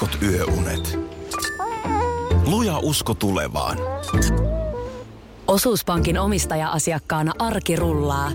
heikot 0.00 0.22
yöunet. 0.22 0.98
Luja 2.46 2.78
usko 2.78 3.14
tulevaan. 3.14 3.78
Osuuspankin 5.46 6.18
omistaja-asiakkaana 6.18 7.32
arki 7.38 7.76
rullaa. 7.76 8.30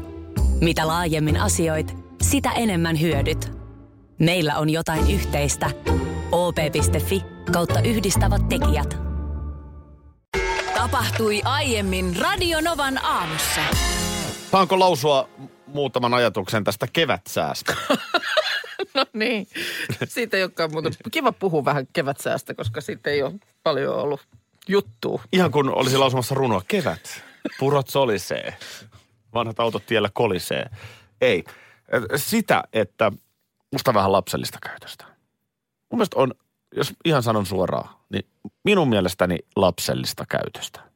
Mitä 0.62 0.88
laajemmin 0.88 1.38
asioit, 1.38 1.98
sitä 2.22 2.52
enemmän 2.52 3.02
hyödyt. 3.02 3.52
Meillä 4.20 4.58
on 4.58 4.70
jotain 4.70 5.12
yhteistä. 5.12 5.70
op.fi 6.32 7.24
kautta 7.52 7.82
yhdistävät 7.82 8.50
tekijät. 8.50 8.98
Tapahtui 10.76 11.42
aiemmin 11.44 12.16
Radionovan 12.16 13.06
aamussa. 13.06 13.62
Saanko 14.52 14.80
lausua 14.80 15.30
muutaman 15.68 16.14
ajatuksen 16.14 16.64
tästä 16.64 16.88
kevätsäästä? 16.94 17.76
No 18.96 19.06
niin, 19.14 19.48
siitä 20.08 20.38
ei 20.38 20.44
olekaan 20.44 20.72
muuta. 20.72 20.90
Kiva 21.12 21.32
puhua 21.32 21.66
vähän 21.66 21.88
kevätsäästä, 21.94 22.54
koska 22.54 22.82
siitä 22.82 23.10
ei 23.10 23.24
ole 23.24 23.34
paljon 23.64 23.96
ollut 23.96 24.22
juttua. 24.68 25.24
Ihan 25.32 25.52
kun 25.52 25.70
olisi 25.70 25.98
lausumassa 25.98 26.36
runoa. 26.36 26.62
Kevät, 26.68 27.24
purot 27.60 27.88
solisee, 27.88 28.58
vanhat 29.34 29.60
autot 29.60 29.86
tiellä 29.86 30.10
kolisee. 30.14 30.70
Ei. 31.22 31.44
Sitä, 32.16 32.64
että 32.74 33.12
musta 33.72 33.94
vähän 33.94 34.12
lapsellista 34.12 34.58
käytöstä. 34.64 35.06
Mun 35.92 35.98
mielestä 35.98 36.20
on, 36.20 36.34
jos 36.76 36.94
ihan 37.06 37.24
sanon 37.24 37.46
suoraan, 37.46 37.90
niin 38.10 38.26
minun 38.64 38.90
mielestäni 38.90 39.38
lapsellista 39.56 40.26
käytöstä. 40.30 40.91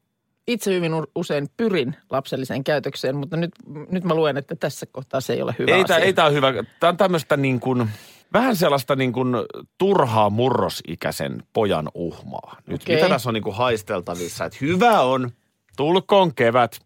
Itse 0.48 0.74
hyvin 0.74 0.92
usein 1.16 1.48
pyrin 1.58 1.96
lapselliseen 2.10 2.64
käytökseen, 2.64 3.16
mutta 3.16 3.38
nyt, 3.38 3.52
nyt 3.92 4.04
mä 4.04 4.14
luen, 4.14 4.38
että 4.38 4.56
tässä 4.56 4.86
kohtaa 4.86 5.22
se 5.22 5.34
ei 5.34 5.42
ole 5.42 5.56
hyvä 5.60 5.72
Ei 5.72 5.82
asia. 5.84 5.88
tämä, 5.88 6.00
ei 6.00 6.14
tää 6.14 6.26
ole 6.26 6.34
hyvä. 6.34 6.54
Tämä 6.80 6.90
on 6.90 6.98
tämmöistä 6.98 7.38
niin 7.38 7.60
kuin, 7.60 7.90
vähän 8.34 8.56
sellaista 8.56 8.96
niin 8.96 9.14
kuin 9.14 9.36
turhaa 9.78 10.30
murrosikäisen 10.30 11.44
pojan 11.54 11.90
uhmaa. 11.94 12.58
Nyt 12.68 12.82
Okei. 12.82 12.96
mitä 12.96 13.10
tässä 13.10 13.30
on 13.30 13.34
niin 13.34 13.44
kuin 13.44 13.56
haisteltavissa, 13.56 14.46
että 14.46 14.58
hyvä 14.62 15.02
on, 15.02 15.32
tulkoon 15.78 16.36
kevät, 16.36 16.78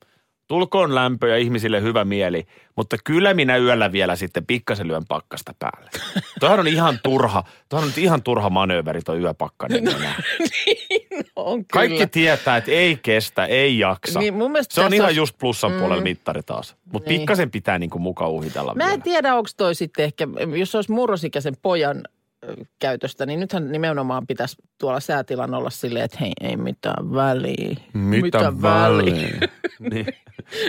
tulkoon 0.49 0.95
lämpö 0.95 1.27
ja 1.29 1.37
ihmisille 1.37 1.81
hyvä 1.81 2.05
mieli, 2.05 2.45
mutta 2.75 2.97
kyllä 3.03 3.33
minä 3.33 3.57
yöllä 3.57 3.91
vielä 3.91 4.15
sitten 4.15 4.45
pikkasen 4.45 4.87
lyön 4.87 5.03
pakkasta 5.07 5.53
päälle. 5.59 5.89
Tuohan 6.39 6.59
on 6.59 6.67
ihan 6.67 6.99
turha, 7.03 7.43
tuohan 7.69 7.87
on 7.87 7.93
ihan 7.97 8.23
turha 8.23 8.49
manööveri 8.49 9.01
tuo 9.01 9.15
yöpakkanen. 9.15 9.87
enää. 9.87 10.15
on 11.35 11.53
kyllä. 11.57 11.65
Kaikki 11.73 12.07
tietää, 12.07 12.57
että 12.57 12.71
ei 12.71 12.99
kestä, 13.03 13.45
ei 13.45 13.79
jaksa. 13.79 14.19
Niin, 14.19 14.33
mun 14.33 14.51
se 14.69 14.81
on 14.81 14.93
ihan 14.93 15.05
olisi- 15.05 15.19
just 15.19 15.37
plussan 15.37 15.71
puolella 15.71 16.03
mittari 16.03 16.41
taas. 16.43 16.75
Mutta 16.93 17.09
Niin. 17.09 17.19
pikkasen 17.21 17.51
pitää 17.51 17.79
niin 17.79 17.89
kuin 17.89 18.01
mukaan 18.01 18.31
uhitella 18.31 18.75
Mä 18.75 18.83
vielä. 18.83 18.93
en 18.93 19.01
tiedä, 19.01 19.35
onko 19.35 19.49
toi 19.57 19.75
sitten 19.75 20.05
ehkä, 20.05 20.27
jos 20.57 20.75
olisi 20.75 20.91
murrosikäisen 20.91 21.53
pojan 21.61 22.01
käytöstä, 22.79 23.25
niin 23.25 23.39
nythän 23.39 23.71
nimenomaan 23.71 24.27
pitäisi 24.27 24.55
tuolla 24.77 24.99
säätilan 24.99 25.53
olla 25.53 25.69
silleen, 25.69 26.05
että 26.05 26.17
hei, 26.21 26.31
ei 26.41 26.57
mitään 26.57 27.13
väliä. 27.13 27.75
Mitä 27.93 28.53
väliä? 28.61 29.39
niin. 29.91 30.05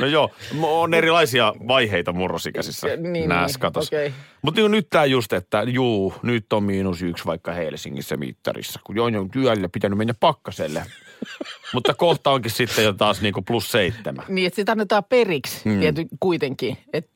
No 0.00 0.06
joo, 0.06 0.30
on 0.62 0.94
erilaisia 0.94 1.54
vaiheita 1.68 2.12
murrosikäisissä 2.12 2.86
Niin, 2.86 3.12
niin, 3.12 3.28
näissä 3.28 3.58
katossa. 3.58 3.96
okei. 3.96 4.12
Mutta 4.42 4.68
nyt 4.68 4.86
tämä 4.90 5.04
just, 5.04 5.32
että 5.32 5.62
juu, 5.62 6.14
nyt 6.22 6.52
on 6.52 6.62
miinus 6.64 7.02
yksi 7.02 7.24
vaikka 7.24 7.52
Helsingissä 7.52 8.16
mittarissa, 8.16 8.80
kun 8.84 8.96
joo, 8.96 9.06
on 9.06 9.30
työllä 9.30 9.68
pitänyt 9.68 9.98
mennä 9.98 10.14
pakkaselle. 10.20 10.82
Mutta 11.74 11.94
kohta 11.94 12.30
onkin 12.30 12.50
sitten 12.50 12.84
jo 12.84 12.92
taas 12.92 13.20
niinku 13.20 13.42
plus 13.42 13.72
seitsemän. 13.72 14.24
Niin, 14.28 14.46
että 14.46 14.56
sitä 14.56 14.72
annetaan 14.72 15.04
periksi 15.04 15.60
Mm. 15.64 15.72
mm. 15.72 15.80
tiety, 15.80 16.06
kuitenkin. 16.20 16.78
Et 16.92 17.10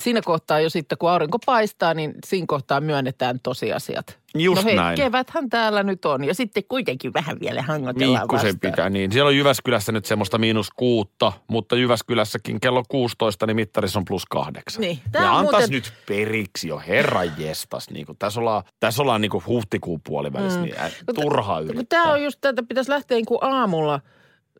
siinä 0.00 0.20
kohtaa 0.24 0.60
jo 0.60 0.70
sitten, 0.70 0.98
kun 0.98 1.10
aurinko 1.10 1.38
paistaa, 1.46 1.94
niin 1.94 2.14
siinä 2.26 2.44
kohtaa 2.48 2.80
myönnetään 2.80 3.40
tosiasiat. 3.42 4.18
Just 4.38 4.62
no 4.62 4.68
hei, 4.68 4.76
näin. 4.76 4.96
keväthän 4.96 5.48
täällä 5.48 5.82
nyt 5.82 6.04
on. 6.04 6.24
Ja 6.24 6.34
sitten 6.34 6.62
kuitenkin 6.68 7.12
vähän 7.14 7.40
vielä 7.40 7.62
hangotellaan 7.62 8.22
Pikkusen 8.22 8.46
vastaan. 8.54 8.72
pitää, 8.72 8.90
niin. 8.90 9.12
Siellä 9.12 9.28
on 9.28 9.36
Jyväskylässä 9.36 9.92
nyt 9.92 10.04
semmoista 10.04 10.38
miinus 10.38 10.70
kuutta, 10.70 11.32
mutta 11.48 11.76
Jyväskylässäkin 11.76 12.60
kello 12.60 12.82
16, 12.88 13.46
niin 13.46 13.56
mittarissa 13.56 13.98
on 13.98 14.04
plus 14.04 14.26
kahdeksan. 14.26 14.80
Niin, 14.80 14.98
tää 15.12 15.22
ja 15.22 15.38
antaisi 15.38 15.56
muuten- 15.56 15.70
nyt 15.70 15.92
periksi 16.08 16.68
jo, 16.68 16.82
herran 16.86 17.32
jestas. 17.38 17.90
Niin 17.90 18.06
kuin, 18.06 18.18
tässä 18.18 18.40
ollaan, 18.40 18.62
tässä 18.80 19.02
ollaan 19.02 19.20
niin 19.20 19.30
kuin 19.30 19.46
huhtikuun 19.46 20.00
puolivälissä, 20.06 20.58
mm. 20.58 20.64
niin 20.64 20.80
ä, 20.80 20.90
turhaa 21.14 21.60
Kun 21.60 21.68
yrittää. 21.68 22.00
tämä 22.02 22.12
on 22.12 22.22
just 22.22 22.38
tätä, 22.40 22.62
pitäisi 22.62 22.90
lähteä 22.90 23.16
niin 23.16 23.26
kuin 23.26 23.38
aamulla 23.40 24.00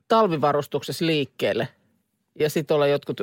talvivarustuksessa 0.08 1.06
liikkeelle. 1.06 1.68
Ja 2.38 2.50
sitten 2.50 2.74
olla 2.74 2.86
jotkut 2.86 3.20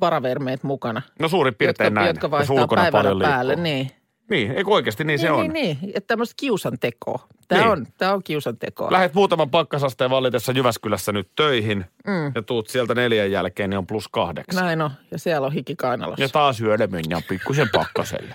varavermeet 0.00 0.62
mukana. 0.62 1.02
No 1.18 1.28
suurin 1.28 1.54
piirtein 1.54 1.86
jotka, 1.86 2.00
näin. 2.00 2.08
jotka 2.08 2.30
vaihtaa 2.30 2.90
paljon 2.92 3.20
päälle. 3.20 3.56
Niin. 3.56 3.90
Niin, 4.30 4.50
eikö 4.52 4.70
oikeasti 4.70 5.04
niin, 5.04 5.18
se 5.18 5.26
niin, 5.28 5.34
on. 5.34 5.40
Niin, 5.40 5.52
niin. 5.80 5.92
Että 5.94 6.06
tämmöistä 6.06 6.34
kiusantekoa. 6.36 7.26
Tämä, 7.48 7.60
Niin. 7.60 7.70
on, 7.70 7.86
tämä 7.98 8.12
on 8.12 8.22
kiusantekoa. 8.22 8.92
Lähet 8.92 9.14
muutaman 9.14 9.50
pakkasasteen 9.50 10.10
vallitessa 10.10 10.52
Jyväskylässä 10.52 11.12
nyt 11.12 11.28
töihin 11.36 11.84
mm. 12.06 12.32
ja 12.34 12.42
tuut 12.42 12.68
sieltä 12.68 12.94
neljän 12.94 13.30
jälkeen, 13.30 13.70
niin 13.70 13.78
on 13.78 13.86
plus 13.86 14.08
kahdeksan. 14.08 14.64
Näin 14.64 14.82
on. 14.82 14.90
Ja 15.10 15.18
siellä 15.18 15.46
on 15.46 15.52
hiki 15.52 15.76
kainalossa. 15.76 16.22
Ja 16.22 16.28
taas 16.28 16.60
yöllä 16.60 16.86
mennään 16.86 17.22
pikkusen 17.28 17.68
pakkaselle. 17.72 18.34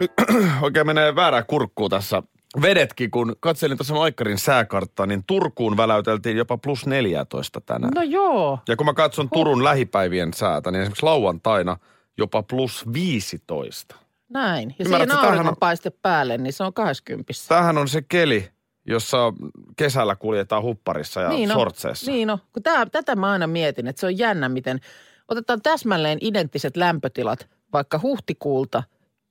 Nyt 0.00 0.12
oikein 0.62 0.86
menee 0.86 1.14
väärää 1.14 1.42
kurkkuu 1.42 1.88
tässä. 1.88 2.22
Vedetkin, 2.62 3.10
kun 3.10 3.36
katselin 3.40 3.76
tuossa 3.78 3.94
Maikkarin 3.94 4.38
sääkarttaa, 4.38 5.06
niin 5.06 5.24
Turkuun 5.26 5.76
väläyteltiin 5.76 6.36
jopa 6.36 6.58
plus 6.58 6.86
14 6.86 7.60
tänään. 7.60 7.92
No 7.94 8.02
joo. 8.02 8.58
Ja 8.68 8.76
kun 8.76 8.86
mä 8.86 8.94
katson 8.94 9.30
Turun 9.30 9.64
lähipäivien 9.64 10.34
säätä, 10.34 10.70
niin 10.70 10.80
esimerkiksi 10.80 11.02
lauantaina 11.02 11.76
jopa 12.18 12.42
plus 12.42 12.84
15. 12.92 13.96
Näin. 14.28 14.74
Ja 14.78 14.84
Ymmärrätkö, 14.84 14.86
siihen 14.88 15.08
tämähän 15.08 15.24
on- 15.28 15.30
auringonpaiste 15.32 15.90
päälle, 15.90 16.38
niin 16.38 16.52
se 16.52 16.64
on 16.64 16.72
20. 16.72 17.32
Tämähän 17.48 17.78
on 17.78 17.88
se 17.88 18.02
keli, 18.02 18.48
jossa 18.86 19.32
kesällä 19.76 20.16
kuljetaan 20.16 20.62
hupparissa 20.62 21.20
ja 21.20 21.28
niin 21.28 21.50
on. 21.50 21.56
sortseissa. 21.56 22.10
Niin 22.10 22.30
on. 22.30 22.38
Kun 22.52 22.62
tää, 22.62 22.86
tätä 22.86 23.16
mä 23.16 23.30
aina 23.32 23.46
mietin, 23.46 23.86
että 23.86 24.00
se 24.00 24.06
on 24.06 24.18
jännä, 24.18 24.48
miten 24.48 24.80
otetaan 25.28 25.62
täsmälleen 25.62 26.18
identtiset 26.20 26.76
lämpötilat 26.76 27.48
vaikka 27.72 28.00
huhtikuulta 28.02 28.82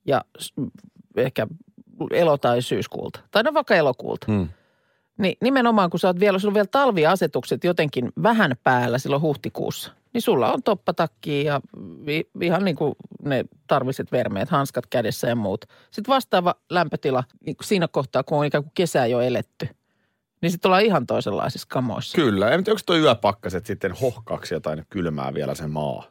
ja 0.06 0.24
ehkä 1.16 1.46
elo- 2.10 2.38
tai 2.38 2.62
syyskuulta. 2.62 3.20
Tai 3.30 3.42
no 3.42 3.54
vaikka 3.54 3.74
elokuulta. 3.74 4.26
Hmm. 4.32 4.48
Niin 5.18 5.36
nimenomaan, 5.42 5.90
kun 5.90 6.00
sä 6.00 6.08
oot 6.08 6.20
vielä, 6.20 6.38
sulla 6.38 6.50
on 6.50 6.54
vielä 6.54 6.68
talviasetukset 6.70 7.64
jotenkin 7.64 8.12
vähän 8.22 8.56
päällä 8.64 8.98
silloin 8.98 9.22
huhtikuussa, 9.22 9.92
niin 10.18 10.24
sulla 10.24 10.52
on 10.52 10.62
toppatakki 10.62 11.44
ja 11.44 11.60
ihan 12.40 12.64
niin 12.64 12.76
kuin 12.76 12.94
ne 13.22 13.44
tarviset 13.66 14.12
vermeet, 14.12 14.48
hanskat 14.48 14.86
kädessä 14.86 15.28
ja 15.28 15.36
muut. 15.36 15.64
Sitten 15.90 16.14
vastaava 16.14 16.54
lämpötila 16.70 17.24
niin 17.46 17.56
kuin 17.56 17.66
siinä 17.66 17.88
kohtaa, 17.88 18.22
kun 18.22 18.38
on 18.38 18.44
ikään 18.44 18.64
kuin 18.64 18.72
kesää 18.74 19.06
jo 19.06 19.20
eletty, 19.20 19.68
niin 20.42 20.50
sitten 20.50 20.68
ollaan 20.68 20.84
ihan 20.84 21.06
toisenlaisissa 21.06 21.68
kamoissa. 21.70 22.16
Kyllä. 22.16 22.50
En 22.50 22.64
tiedä, 22.64 22.74
onko 22.74 22.82
tuo 22.86 22.96
yöpakkaset 22.96 23.66
sitten 23.66 23.92
hohkaaksi 23.92 24.54
jotain 24.54 24.86
kylmää 24.90 25.34
vielä 25.34 25.54
se 25.54 25.66
maa? 25.66 26.04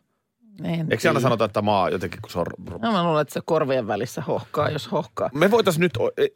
En 0.63 0.87
Eikö 0.91 1.07
aina 1.07 1.19
sanota, 1.19 1.45
että 1.45 1.61
maa 1.61 1.89
jotenkin, 1.89 2.21
kun 2.21 2.31
se 2.31 2.39
on... 2.39 2.45
No 2.81 2.91
mä 2.91 3.03
luulen, 3.03 3.21
että 3.21 3.33
se 3.33 3.41
korvien 3.45 3.87
välissä 3.87 4.21
hohkaa, 4.21 4.69
jos 4.69 4.91
hohkaa. 4.91 5.29
Me 5.33 5.51
voitaisiin 5.51 5.81
nyt, 5.81 5.93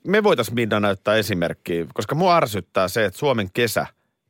me 0.08 0.24
voitaisiin 0.24 0.56
Minna 0.56 0.80
näyttää 0.80 1.16
esimerkkiä, 1.16 1.86
koska 1.94 2.16
mua 2.16 2.38
ärsyttää 2.38 2.88
se, 2.88 3.06
että 3.06 3.20
Suomen 3.20 3.50
kesä 3.54 3.86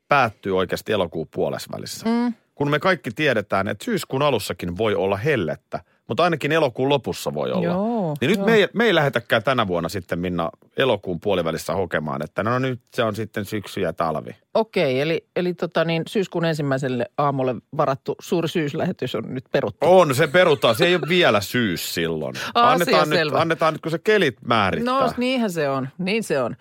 päättyy 0.07 0.57
oikeasti 0.57 0.91
elokuun 0.91 1.27
puolesvälissä. 1.35 2.05
Mm. 2.09 2.33
Kun 2.61 2.71
me 2.71 2.79
kaikki 2.79 3.11
tiedetään, 3.11 3.67
että 3.67 3.85
syyskuun 3.85 4.21
alussakin 4.21 4.77
voi 4.77 4.95
olla 4.95 5.17
hellettä, 5.17 5.79
mutta 6.07 6.23
ainakin 6.23 6.51
elokuun 6.51 6.89
lopussa 6.89 7.33
voi 7.33 7.51
olla. 7.51 7.63
Joo, 7.63 8.15
niin 8.21 8.29
nyt 8.29 8.37
joo. 8.37 8.45
me 8.45 8.55
ei, 8.55 8.67
me 8.73 8.85
ei 8.85 8.95
lähetäkään 8.95 9.43
tänä 9.43 9.67
vuonna 9.67 9.89
sitten 9.89 10.19
Minna 10.19 10.49
elokuun 10.77 11.19
puolivälissä 11.19 11.73
hokemaan, 11.73 12.23
että 12.23 12.43
no 12.43 12.59
nyt 12.59 12.81
se 12.93 13.03
on 13.03 13.15
sitten 13.15 13.45
syksy 13.45 13.81
ja 13.81 13.93
talvi. 13.93 14.35
Okei, 14.53 15.01
eli, 15.01 15.25
eli 15.35 15.53
tota 15.53 15.85
niin, 15.85 16.03
syyskuun 16.07 16.45
ensimmäiselle 16.45 17.05
aamulle 17.17 17.55
varattu 17.77 18.15
suuri 18.21 18.47
syyslähetys 18.47 19.15
on 19.15 19.23
nyt 19.33 19.45
peruttu. 19.51 19.85
On, 19.89 20.15
se 20.15 20.27
perutaan. 20.27 20.75
Se 20.75 20.85
ei 20.85 20.95
ole 20.95 21.09
vielä 21.09 21.41
syys 21.41 21.93
silloin. 21.93 22.35
Asia 22.53 22.71
annetaan, 22.71 23.09
nyt, 23.09 23.19
selvä. 23.19 23.39
annetaan 23.39 23.73
nyt, 23.73 23.81
kun 23.81 23.91
se 23.91 23.99
kelit 23.99 24.37
määrittää. 24.45 24.93
No 24.93 25.13
niinhän 25.17 25.51
se 25.51 25.69
on, 25.69 25.89
niin 25.97 26.23
se 26.23 26.41
on. 26.41 26.55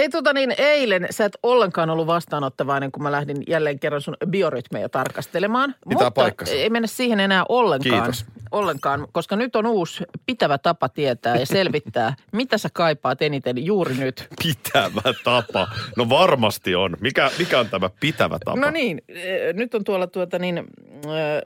Hei 0.00 0.08
tota 0.08 0.32
niin, 0.32 0.54
eilen 0.58 1.06
sä 1.10 1.24
et 1.24 1.36
ollenkaan 1.42 1.90
ollut 1.90 2.06
vastaanottavainen, 2.06 2.92
kun 2.92 3.02
mä 3.02 3.12
lähdin 3.12 3.42
jälleen 3.48 3.78
kerran 3.78 4.00
sun 4.00 4.16
biorytmejä 4.26 4.88
tarkastelemaan. 4.88 5.74
Pitää 5.88 6.04
Mutta 6.04 6.10
paikkansa. 6.10 6.54
ei 6.54 6.70
mennä 6.70 6.86
siihen 6.86 7.20
enää 7.20 7.44
ollenkaan. 7.48 8.02
Kiitos. 8.02 8.24
Ollenkaan, 8.50 9.08
koska 9.12 9.36
nyt 9.36 9.56
on 9.56 9.66
uusi 9.66 10.04
pitävä 10.26 10.58
tapa 10.58 10.88
tietää 10.88 11.36
ja 11.36 11.46
selvittää, 11.46 12.14
mitä 12.32 12.58
sä 12.58 12.68
kaipaat 12.72 13.22
eniten 13.22 13.64
juuri 13.64 13.94
nyt. 13.94 14.28
Pitävä 14.42 15.14
tapa. 15.24 15.68
No 15.96 16.08
varmasti 16.08 16.74
on. 16.74 16.96
Mikä, 17.00 17.30
mikä 17.38 17.60
on 17.60 17.68
tämä 17.68 17.90
pitävä 18.00 18.38
tapa? 18.44 18.60
No 18.60 18.70
niin, 18.70 19.02
eh, 19.08 19.54
nyt 19.54 19.74
on 19.74 19.84
tuolla 19.84 20.06
tuota 20.06 20.38
niin, 20.38 20.58
eh, 20.58 20.64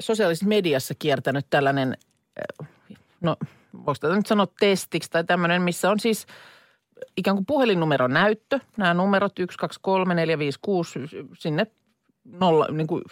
sosiaalisessa 0.00 0.46
mediassa 0.46 0.94
kiertänyt 0.98 1.46
tällainen, 1.50 1.96
eh, 2.36 2.66
no 3.20 3.36
voiko 3.74 3.98
tätä 4.00 4.16
nyt 4.16 4.26
sanoa 4.26 4.46
testiksi 4.60 5.10
tai 5.10 5.24
tämmöinen, 5.24 5.62
missä 5.62 5.90
on 5.90 6.00
siis 6.00 6.26
ikään 7.16 7.36
kuin 7.36 7.46
puhelinnumeron 7.46 8.12
näyttö. 8.12 8.60
Nämä 8.76 8.94
numerot 8.94 9.38
1, 9.38 9.58
2, 9.58 9.78
3, 9.82 10.14
4, 10.14 10.38
5, 10.38 10.58
6, 10.62 10.98
sinne 11.38 11.66
nolla, 12.24 12.66
niin 12.70 12.86
kuin 12.86 13.02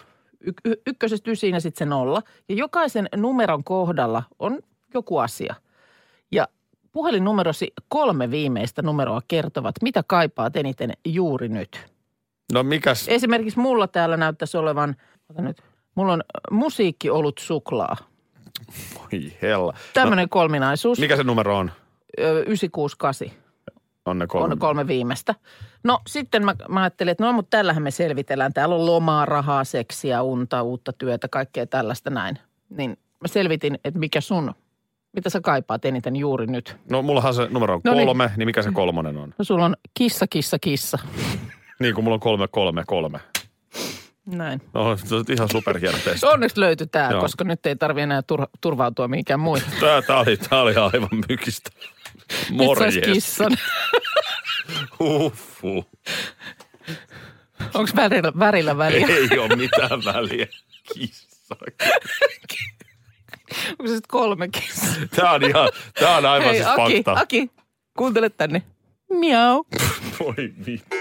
y- 0.65 0.81
ykkösestä 0.87 1.31
ysiin 1.31 1.53
ja 1.53 1.61
sitten 1.61 1.79
se 1.79 1.89
nolla. 1.89 2.21
Ja 2.49 2.55
jokaisen 2.55 3.09
numeron 3.15 3.63
kohdalla 3.63 4.23
on 4.39 4.59
joku 4.93 5.17
asia. 5.17 5.55
Ja 6.31 6.47
puhelinnumerosi 6.91 7.73
kolme 7.87 8.31
viimeistä 8.31 8.81
numeroa 8.81 9.21
kertovat, 9.27 9.75
mitä 9.81 10.03
kaipaat 10.07 10.55
eniten 10.55 10.93
juuri 11.05 11.49
nyt. 11.49 11.85
No 12.53 12.63
mikäs? 12.63 13.07
Esimerkiksi 13.07 13.59
mulla 13.59 13.87
täällä 13.87 14.17
näyttäisi 14.17 14.57
olevan, 14.57 14.95
nyt, 15.37 15.57
mulla 15.95 16.13
on 16.13 16.23
musiikki 16.51 17.09
ollut 17.09 17.37
suklaa. 17.37 17.97
Oi 18.99 19.33
hella. 19.41 19.73
Tämmöinen 19.93 20.29
kolminaisuus. 20.29 20.99
No, 20.99 21.01
mikä 21.01 21.15
se 21.15 21.23
numero 21.23 21.57
on? 21.57 21.71
Ö, 22.19 22.43
968 22.43 23.42
On 24.05 24.19
ne 24.19 24.27
kolme. 24.27 24.51
on 24.53 24.59
kolme 24.59 24.87
viimeistä. 24.87 25.35
No 25.83 25.99
sitten 26.07 26.45
mä, 26.45 26.55
mä 26.69 26.81
ajattelin, 26.81 27.11
että 27.11 27.23
no 27.23 27.33
mutta 27.33 27.57
tällähän 27.57 27.83
me 27.83 27.91
selvitellään. 27.91 28.53
Täällä 28.53 28.75
on 28.75 28.85
lomaa, 28.85 29.25
rahaa, 29.25 29.63
seksiä, 29.63 30.21
unta, 30.21 30.61
uutta 30.61 30.93
työtä, 30.93 31.27
kaikkea 31.27 31.65
tällaista 31.67 32.09
näin. 32.09 32.39
Niin 32.69 32.89
mä 33.21 33.27
selvitin, 33.27 33.79
että 33.83 33.99
mikä 33.99 34.21
sun, 34.21 34.53
mitä 35.13 35.29
sä 35.29 35.41
kaipaat 35.41 35.85
eniten 35.85 36.15
juuri 36.15 36.47
nyt. 36.47 36.75
No 36.89 37.01
mullahan 37.01 37.33
se 37.33 37.47
numero 37.51 37.73
on 37.73 37.81
No 37.83 37.93
niin. 37.93 38.05
kolme, 38.05 38.31
niin 38.37 38.47
mikä 38.47 38.61
se 38.61 38.71
kolmonen 38.71 39.17
on? 39.17 39.33
No 39.37 39.45
sulla 39.45 39.65
on 39.65 39.75
kissa, 39.93 40.27
kissa, 40.27 40.59
kissa. 40.59 40.97
Niin 41.79 41.95
kuin 41.95 42.03
mulla 42.03 42.15
on 42.15 42.19
kolme, 42.19 42.47
kolme, 42.47 42.83
kolme. 42.87 43.19
Näin. 44.25 44.61
No, 44.73 44.97
se 44.97 45.15
on 45.15 45.25
ihan 45.29 45.49
superhieno 45.51 45.97
testi. 46.05 46.25
Onneksi 46.25 46.59
löytyi 46.59 46.87
tämä, 46.87 47.19
koska 47.19 47.43
nyt 47.43 47.65
ei 47.65 47.75
tarvi 47.75 48.01
enää 48.01 48.21
tur- 48.21 48.47
turvautua 48.61 49.07
mihinkään 49.07 49.39
muihin. 49.39 49.67
Tää, 49.79 50.01
tää, 50.01 50.19
oli, 50.19 50.37
tää 50.37 50.61
oli 50.61 50.75
aivan 50.75 51.09
mykistä. 51.29 51.69
Morjes. 52.51 52.97
kissan. 53.05 53.51
Uffu. 54.99 55.85
Onko 57.73 57.91
värillä, 57.95 58.31
värillä 58.39 58.77
väliä? 58.77 59.07
Ei 59.07 59.39
ole 59.39 59.55
mitään 59.55 60.05
väliä. 60.05 60.47
Kissa. 60.93 61.55
Onko 63.69 63.87
se 63.87 63.93
sitten 63.93 64.07
kolme 64.07 64.47
kissaa? 64.47 64.93
Tää 65.15 65.31
on 65.31 65.43
ihan, 65.43 65.69
tää 65.99 66.17
on 66.17 66.25
aivan 66.25 66.47
Hei 66.47 66.55
siis 66.55 66.67
Aki, 66.67 67.03
fakta. 67.03 67.21
Aki, 67.21 67.49
kuuntele 67.97 68.29
tänne. 68.29 68.61
Miau. 69.09 69.63
Voi 70.19 70.53
vittu. 70.65 70.95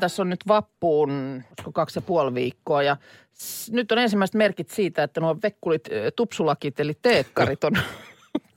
Tässä 0.00 0.22
on 0.22 0.30
nyt 0.30 0.40
vappuun 0.48 1.10
olisiko 1.50 1.72
kaksi 1.72 1.98
ja 1.98 2.02
puoli 2.02 2.34
viikkoa 2.34 2.82
ja 2.82 2.96
s- 3.38 3.70
nyt 3.70 3.92
on 3.92 3.98
ensimmäiset 3.98 4.34
merkit 4.34 4.70
siitä, 4.70 5.02
että 5.02 5.20
nuo 5.20 5.36
vekkulit, 5.42 5.88
ö, 5.92 6.10
tupsulakit 6.10 6.80
eli 6.80 6.94
teekkarit 7.02 7.64
on 7.64 7.72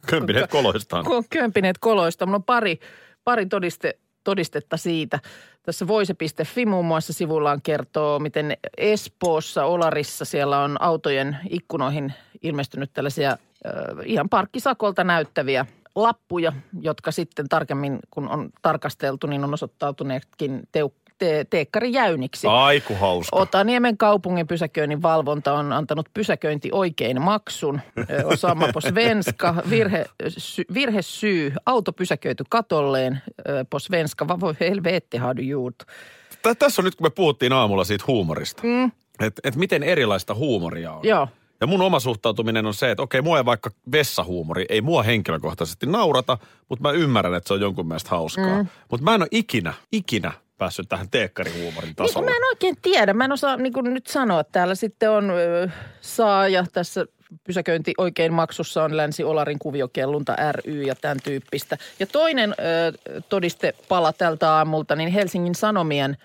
Kömpineet 0.10 0.52
koloistaan. 0.52 1.06
kömpineet 1.30 1.78
koloista. 1.78 2.26
Mulla 2.26 2.36
on 2.36 2.44
pari, 2.44 2.80
pari 3.24 3.46
todiste, 3.46 3.98
todistetta 4.24 4.78
siitä. 4.78 5.20
Tässä 5.64 5.88
voise.fi 5.88 6.66
muun 6.66 6.86
muassa 6.86 7.14
sivullaan 7.14 7.62
kertoo, 7.62 8.20
miten 8.20 8.58
Espoossa, 8.78 9.66
Olarissa 9.66 10.26
siellä 10.26 10.60
on 10.60 10.82
autojen 10.82 11.38
ikkunoihin 11.50 12.14
ilmestynyt 12.42 12.94
tällaisia 12.94 13.32
äh, 13.32 13.38
ihan 14.06 14.30
parkkisakolta 14.30 15.04
näyttäviä 15.04 15.66
lappuja, 15.96 16.54
jotka 16.82 17.12
sitten 17.12 17.50
tarkemmin, 17.50 18.00
kun 18.12 18.30
on 18.30 18.50
tarkasteltu, 18.62 19.28
niin 19.28 19.44
on 19.44 19.54
osoittautuneetkin 19.54 20.68
teu, 20.72 20.94
te, 21.18 21.46
teekkarijäyniksi. 21.50 22.48
Aiku 22.48 22.96
hauska. 22.96 23.36
Otaniemen 23.38 23.98
kaupungin 23.98 24.48
pysäköinnin 24.48 25.02
valvonta 25.02 25.54
on 25.54 25.74
antanut 25.74 26.10
pysäköinti 26.14 26.70
oikein 26.72 27.22
maksun. 27.22 27.82
Ö, 27.98 28.26
Osama 28.28 28.68
på 28.74 28.82
svenska, 28.82 29.56
virhe, 29.70 30.06
sy, 30.28 30.64
virhesyy, 30.74 31.54
auto 31.66 31.94
pysäköity 31.94 32.44
katolleen. 32.50 33.22
Ö, 33.50 33.66
På 33.70 33.80
svenska, 33.80 34.28
vad 34.28 34.42
voi 34.42 34.54
helvete 34.60 35.18
har 35.18 35.38
du 35.38 35.42
gjort? 35.42 35.76
Tä- 36.42 36.56
Tässä 36.56 36.82
on 36.82 36.86
nyt, 36.86 36.96
kun 36.96 37.06
me 37.06 37.10
puhuttiin 37.10 37.54
aamulla 37.54 37.84
siitä 37.84 38.04
huumorista. 38.08 38.62
Mm. 38.64 38.92
Että 39.20 39.42
et 39.44 39.56
miten 39.56 39.84
erilaista 39.84 40.34
huumoria 40.36 40.92
on. 40.94 41.00
Joo, 41.04 41.28
Ja 41.62 41.68
mun 41.68 41.82
oma 41.82 42.00
suhtautuminen 42.00 42.66
on 42.66 42.74
se, 42.74 42.92
että 42.92 43.04
okei, 43.04 43.22
mua 43.22 43.38
ei 43.38 43.46
vaikka 43.46 43.70
vessahuumori, 43.92 44.66
ei 44.70 44.82
mua 44.82 45.04
henkilökohtaisesti 45.04 45.86
naurata, 45.86 46.38
mutta 46.70 46.82
mä 46.82 46.92
ymmärrän, 46.92 47.34
että 47.34 47.48
se 47.48 47.54
on 47.54 47.62
jonkun 47.62 47.88
mielestä 47.88 48.10
hauskaa. 48.10 48.64
Mm. 48.64 48.68
Mutta 48.92 49.04
mä 49.04 49.16
en 49.16 49.22
ole 49.22 49.28
ikinä, 49.32 49.74
ikinä 49.92 50.32
päässyt 50.58 50.90
tähän 50.90 51.10
teekkarihuumorin 51.10 51.88
niin 51.88 51.96
tasolle. 51.96 52.30
mä 52.30 52.36
en 52.36 52.48
oikein 52.52 52.76
tiedä. 52.82 53.14
Mä 53.14 53.26
en 53.26 53.32
osaa 53.32 53.58
niin 53.58 53.74
kuin 53.74 53.94
nyt 53.94 54.08
sanoa. 54.08 54.44
Täällä 54.44 54.76
sitten 54.76 55.12
on 55.12 55.30
ö, 55.30 55.70
saaja 56.02 56.66
tässä 56.74 57.06
pysäköinti 57.44 57.94
oikein 57.98 58.34
maksussa 58.34 58.84
on 58.84 58.98
Länsi-Olarin 58.98 59.60
kuviokellunta 59.60 60.36
ry 60.52 60.82
ja 60.82 60.96
tämän 60.96 61.18
tyyppistä. 61.24 61.78
Ja 62.00 62.08
toinen 62.08 62.56
ö, 62.60 63.22
todistepala 63.30 64.14
tältä 64.14 64.52
aamulta, 64.52 64.96
niin 64.96 65.10
Helsingin 65.10 65.56
Sanomien, 65.56 66.18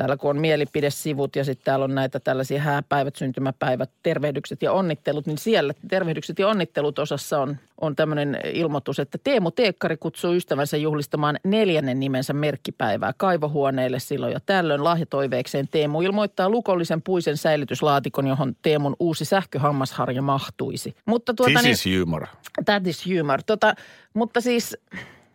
täällä 0.00 0.16
kun 0.16 0.30
on 0.30 0.40
mielipidesivut 0.40 1.36
ja 1.36 1.44
sitten 1.44 1.64
täällä 1.64 1.84
on 1.84 1.94
näitä 1.94 2.20
tällaisia 2.20 2.60
hääpäivät, 2.60 3.16
syntymäpäivät, 3.16 3.90
tervehdykset 4.02 4.62
ja 4.62 4.72
onnittelut, 4.72 5.26
niin 5.26 5.38
siellä 5.38 5.74
tervehdykset 5.88 6.38
ja 6.38 6.48
onnittelut 6.48 6.98
osassa 6.98 7.40
on, 7.40 7.56
on 7.80 7.96
tämmöinen 7.96 8.40
ilmoitus, 8.52 8.98
että 8.98 9.18
Teemu 9.24 9.50
Teekkari 9.50 9.96
kutsuu 9.96 10.32
ystävänsä 10.32 10.76
juhlistamaan 10.76 11.38
neljännen 11.44 12.00
nimensä 12.00 12.32
merkkipäivää 12.32 13.12
kaivohuoneelle 13.16 13.98
silloin 13.98 14.32
ja 14.32 14.40
tällöin 14.46 14.84
lahjatoiveekseen 14.84 15.68
Teemu 15.70 16.02
ilmoittaa 16.02 16.50
lukollisen 16.50 17.02
puisen 17.02 17.36
säilytyslaatikon, 17.36 18.26
johon 18.26 18.56
Teemun 18.62 18.96
uusi 18.98 19.24
sähköhammasharja 19.24 20.22
mahtuisi. 20.22 20.94
Mutta 21.06 21.34
tuota 21.34 21.60
This 21.60 21.84
niin, 21.84 21.96
is 21.96 22.00
humor. 22.00 22.26
That 22.64 22.86
is 22.86 23.06
humor. 23.06 23.42
Tota, 23.46 23.74
mutta 24.14 24.40
siis, 24.40 24.76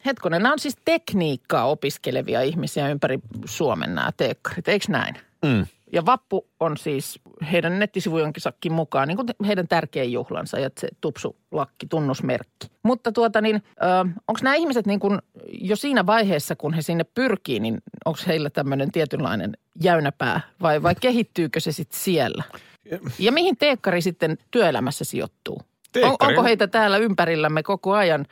hetkonen, 0.05 0.41
nämä 0.43 0.53
on 0.53 0.59
siis 0.59 0.77
tekniikkaa 0.85 1.65
opiskelevia 1.65 2.41
ihmisiä 2.41 2.89
ympäri 2.89 3.19
Suomen 3.45 3.95
nämä 3.95 4.11
teekkarit, 4.17 4.67
eikö 4.67 4.85
näin? 4.89 5.15
Mm. 5.45 5.65
Ja 5.91 6.05
vappu 6.05 6.47
on 6.59 6.77
siis 6.77 7.19
heidän 7.51 7.79
nettisivujenkin 7.79 8.41
mukaan 8.69 9.07
niin 9.07 9.15
kuin 9.15 9.27
heidän 9.47 9.67
tärkein 9.67 10.11
juhlansa 10.11 10.59
ja 10.59 10.69
se 10.79 10.87
tupsulakki, 11.01 11.87
tunnusmerkki. 11.89 12.67
Mutta 12.83 13.11
tuota 13.11 13.41
niin, 13.41 13.63
onko 14.27 14.39
nämä 14.43 14.55
ihmiset 14.55 14.85
niin 14.85 14.99
kuin 14.99 15.19
jo 15.47 15.75
siinä 15.75 16.05
vaiheessa, 16.05 16.55
kun 16.55 16.73
he 16.73 16.81
sinne 16.81 17.03
pyrkii, 17.03 17.59
niin 17.59 17.77
onko 18.05 18.19
heillä 18.27 18.49
tämmöinen 18.49 18.91
tietynlainen 18.91 19.57
jäynäpää 19.83 20.41
vai, 20.61 20.83
vai 20.83 20.95
kehittyykö 21.01 21.59
se 21.59 21.71
sitten 21.71 21.99
siellä? 21.99 22.43
Ja 23.19 23.31
mihin 23.31 23.57
teekkari 23.57 24.01
sitten 24.01 24.37
työelämässä 24.51 25.05
sijoittuu? 25.05 25.61
On, 26.03 26.15
onko 26.19 26.43
heitä 26.43 26.67
täällä 26.67 26.97
ympärillämme 26.97 27.63
koko 27.63 27.93
ajan 27.93 28.25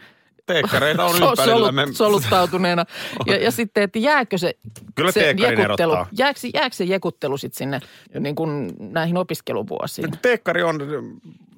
Teekkareita 0.46 1.06
on 1.06 1.18
so- 1.18 1.30
ympärillämme. 1.30 1.82
solut, 1.82 1.96
soluttautuneena? 1.96 2.86
Ja, 3.26 3.36
ja 3.38 3.52
sitten, 3.52 3.84
että 3.84 4.00
jääkö 4.00 4.38
se, 4.38 4.54
Kyllä 4.96 5.12
se 5.12 5.36
jekuttelu, 5.38 5.94
jääkö, 6.18 6.40
jääkö 6.54 6.76
se 6.76 6.84
jekuttelu 6.84 7.38
sitten 7.38 7.58
sinne 7.58 7.80
niin 8.20 8.36
kuin 8.36 8.74
näihin 8.80 9.18
opiskeluvuosiin? 9.18 10.12
Teekkari 10.22 10.64
on, 10.64 10.80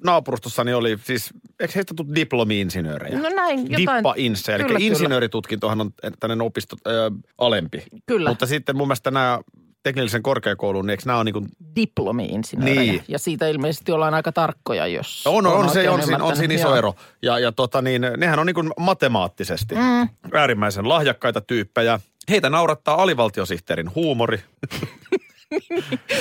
naapurustossani 0.04 0.74
oli 0.74 0.98
siis, 1.04 1.30
eikö 1.60 1.72
heistä 1.74 1.94
tullut 1.96 2.14
diplomi-insinöörejä? 2.14 3.18
No 3.18 3.28
näin, 3.28 3.58
jotain. 3.70 4.04
Dippa-inse, 4.04 4.54
eli 4.54 4.64
Kyllä, 4.64 4.78
insinööritutkintohan 4.82 5.80
on 5.80 5.90
tämmöinen 6.20 6.46
opisto 6.46 6.76
ö, 6.86 7.10
alempi. 7.38 7.82
Kyllä. 8.06 8.28
Mutta 8.30 8.46
sitten 8.46 8.76
mun 8.76 8.88
mielestä 8.88 9.10
nämä 9.10 9.40
teknillisen 9.86 10.22
korkeakoulun, 10.22 10.86
niin 10.86 10.90
eikö 10.90 11.02
nämä 11.06 11.18
on 11.18 11.26
niin 11.26 11.32
kuin, 11.32 11.48
Diplomi-insinöörejä. 11.76 12.92
Niin. 12.92 13.04
Ja 13.08 13.18
siitä 13.18 13.48
ilmeisesti 13.48 13.92
ollaan 13.92 14.14
aika 14.14 14.32
tarkkoja, 14.32 14.86
jos 14.86 15.26
on, 15.26 15.46
on, 15.46 15.52
on, 15.52 15.70
se, 15.70 15.90
on, 15.90 16.02
siinä, 16.02 16.24
on 16.24 16.36
siinä 16.36 16.54
iso 16.54 16.68
Joo. 16.68 16.76
ero. 16.76 16.94
Ja, 17.22 17.38
ja 17.38 17.52
tota 17.52 17.82
niin, 17.82 18.06
nehän 18.16 18.38
on 18.38 18.46
niin 18.46 18.54
kuin 18.54 18.70
matemaattisesti 18.78 19.74
mm. 19.74 20.08
äärimmäisen 20.32 20.88
lahjakkaita 20.88 21.40
tyyppejä. 21.40 22.00
Heitä 22.30 22.50
naurattaa 22.50 23.02
alivaltiosihteerin 23.02 23.94
huumori. 23.94 24.40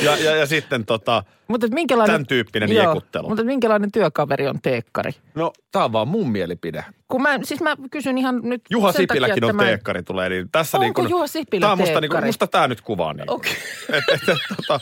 ja, 0.03 0.17
ja, 0.17 0.35
ja 0.35 0.45
sitten 0.45 0.85
tota, 0.85 1.23
Mutta 1.47 1.65
et 1.65 1.73
minkälainen, 1.73 2.13
Tämän 2.13 2.25
tyyppinen 2.27 2.71
joo, 2.71 2.87
jekuttelu. 2.87 3.27
Mutta 3.29 3.43
minkälainen 3.43 3.91
työkaveri 3.91 4.47
on 4.47 4.61
teekkari? 4.61 5.11
no 5.35 5.53
tää 5.71 5.85
on 5.85 5.91
vaan 5.91 6.07
mun 6.07 6.31
mielipide. 6.31 6.85
Kun 7.07 7.21
mä, 7.21 7.39
siis 7.43 7.61
mä 7.61 7.75
kysyn 7.91 8.17
ihan 8.17 8.39
nyt 8.43 8.61
Juha 8.69 8.91
sen 8.91 9.01
Sipiläkin 9.01 9.33
takia, 9.35 9.45
on 9.45 9.49
että 9.49 9.63
mä- 9.63 9.69
teekkari 9.69 10.03
tulee, 10.03 10.29
niin 10.29 10.49
tässä 10.51 10.77
Onko 10.77 10.83
niin 10.85 10.93
kuin, 10.93 11.09
Juha 11.09 11.27
Sipilä 11.27 11.61
tää 11.65 11.71
on 11.71 11.77
musta, 11.77 12.01
niin 12.01 12.11
kuin, 12.11 12.25
musta 12.25 12.47
tää 12.47 12.67
nyt 12.67 12.81
kuvaa 12.81 13.13
niin. 13.13 13.31
Okei. 13.31 13.53
Et, 13.89 14.03
et, 14.13 14.29
et, 14.29 14.37
tota, 14.55 14.79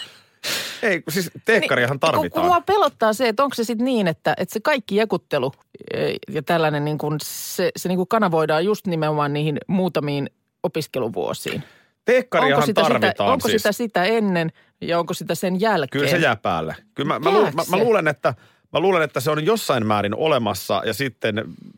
ei, 0.84 1.02
kun 1.02 1.14
siis 1.14 1.32
teekkariahan 1.46 1.96
Niin, 1.96 2.00
Kun, 2.00 2.10
kun 2.10 2.20
tarvitaan. 2.20 2.46
mua 2.46 2.62
pelottaa 2.62 3.14
se, 3.14 3.28
että 3.28 3.44
onko 3.44 3.54
se 3.56 3.64
sitten 3.64 3.86
niin, 3.86 4.08
että, 4.08 4.34
että 4.38 4.54
se 4.54 4.60
kaikki 4.60 4.96
jekuttelu 4.96 5.52
eh, 5.94 6.16
ja 6.30 6.44
tällainen 6.44 6.86
niin 6.86 6.98
kuin 6.98 7.18
se, 7.24 7.72
se 7.76 7.90
niin 7.90 7.98
kuin 7.98 8.08
kanavoidaan 8.08 8.66
just 8.66 8.88
nimenomaan 8.88 9.34
niihin 9.34 9.58
muutamiin 9.68 10.30
opiskeluvuosiin. 10.64 11.64
Teekkariahan 12.05 12.55
onko 12.55 12.65
sitä, 12.65 12.81
tarvitaan 12.81 13.12
sitä, 13.12 13.24
onko 13.24 13.48
siis. 13.48 13.62
sitä 13.62 13.72
sitä 13.72 14.03
ennen 14.03 14.51
ja 14.81 15.00
onko 15.00 15.13
sitä 15.13 15.36
sen 15.36 15.62
jälkeen? 15.62 16.01
Kyllä 16.01 16.12
se 16.12 16.17
jää 16.17 16.36
päälle. 16.36 16.75
Kyllä 16.95 17.19
mä, 17.19 17.31
mä, 17.31 17.39
mä, 17.39 17.51
mä, 17.51 17.63
se? 17.63 17.77
luulen, 17.77 18.07
että, 18.07 18.33
mä 18.74 18.79
luulen, 18.79 19.01
että 19.01 19.19
se 19.19 19.31
on 19.31 19.45
jossain 19.45 19.86
määrin 19.86 20.15
olemassa 20.15 20.81
ja 20.86 20.93
sitten 20.93 21.36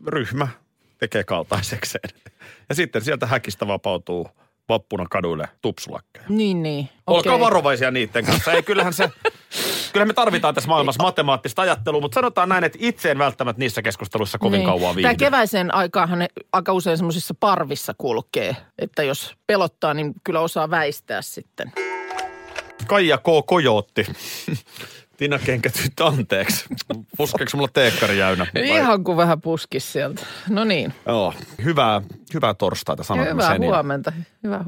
ryhmä 0.08 0.48
tekee 0.98 1.24
kaltaisekseen. 1.24 2.10
Ja 2.70 2.76
sitten 2.76 3.02
sieltä 3.02 3.28
häkistä 3.28 3.68
vapautuu 3.68 4.30
vappuna 4.70 5.06
kaduille 5.10 5.48
tupsulakkeja. 5.62 6.26
Niin, 6.30 6.64
niin. 6.64 6.90
Olkaa 7.08 7.34
Okei. 7.34 7.46
varovaisia 7.46 7.92
niiden 7.92 8.26
kanssa. 8.26 8.54
Ei, 8.54 8.64
kyllähän 8.64 8.94
se, 8.94 9.10
kyllähän 9.96 10.08
me 10.10 10.14
tarvitaan 10.14 10.56
tässä 10.56 10.68
maailmassa 10.68 11.04
matemaattista 11.04 11.62
ajattelua, 11.62 12.02
mutta 12.02 12.16
sanotaan 12.16 12.50
näin, 12.50 12.64
että 12.64 12.78
itse 12.82 13.12
en 13.12 13.18
välttämättä 13.18 13.60
niissä 13.60 13.82
keskusteluissa 13.82 14.38
kovin 14.38 14.58
Niin. 14.58 14.66
kauan 14.68 14.82
Tämä 14.82 14.96
viihdy. 14.96 15.16
keväisen 15.16 15.76
aikaahan 15.76 16.20
ne 16.20 16.28
aika 16.54 16.74
usein 16.74 16.98
semmoisissa 16.98 17.34
parvissa 17.40 17.94
kulkee, 17.98 18.56
että 18.80 19.04
jos 19.04 19.36
pelottaa, 19.48 19.94
niin 19.94 20.14
kyllä 20.24 20.40
osaa 20.40 20.70
väistää 20.70 21.22
sitten. 21.22 21.72
Kaija 22.88 23.18
K. 23.18 23.24
Kojootti 23.46 24.06
Tina 25.18 25.40
Kenkätyt, 25.40 25.94
anteeksi. 26.02 26.66
Puskeeko 27.18 27.52
mulla 27.58 27.70
teekkari 27.74 28.18
jäynä? 28.18 28.48
Vai- 28.56 28.68
Ihan 28.70 29.04
kuin 29.04 29.18
vähän 29.18 29.42
puskis 29.42 29.94
sieltä. 29.94 30.22
No 30.50 30.64
niin, 30.64 30.94
Joo, 31.08 31.34
hyvää, 31.64 32.02
hyvää 32.34 32.54
torstaita 32.54 33.04
sanotaan 33.04 33.32
hyvää 33.34 33.52
sen. 33.54 33.64
ja- 33.64 33.68
huomenta, 33.70 34.14
hyvää 34.44 34.64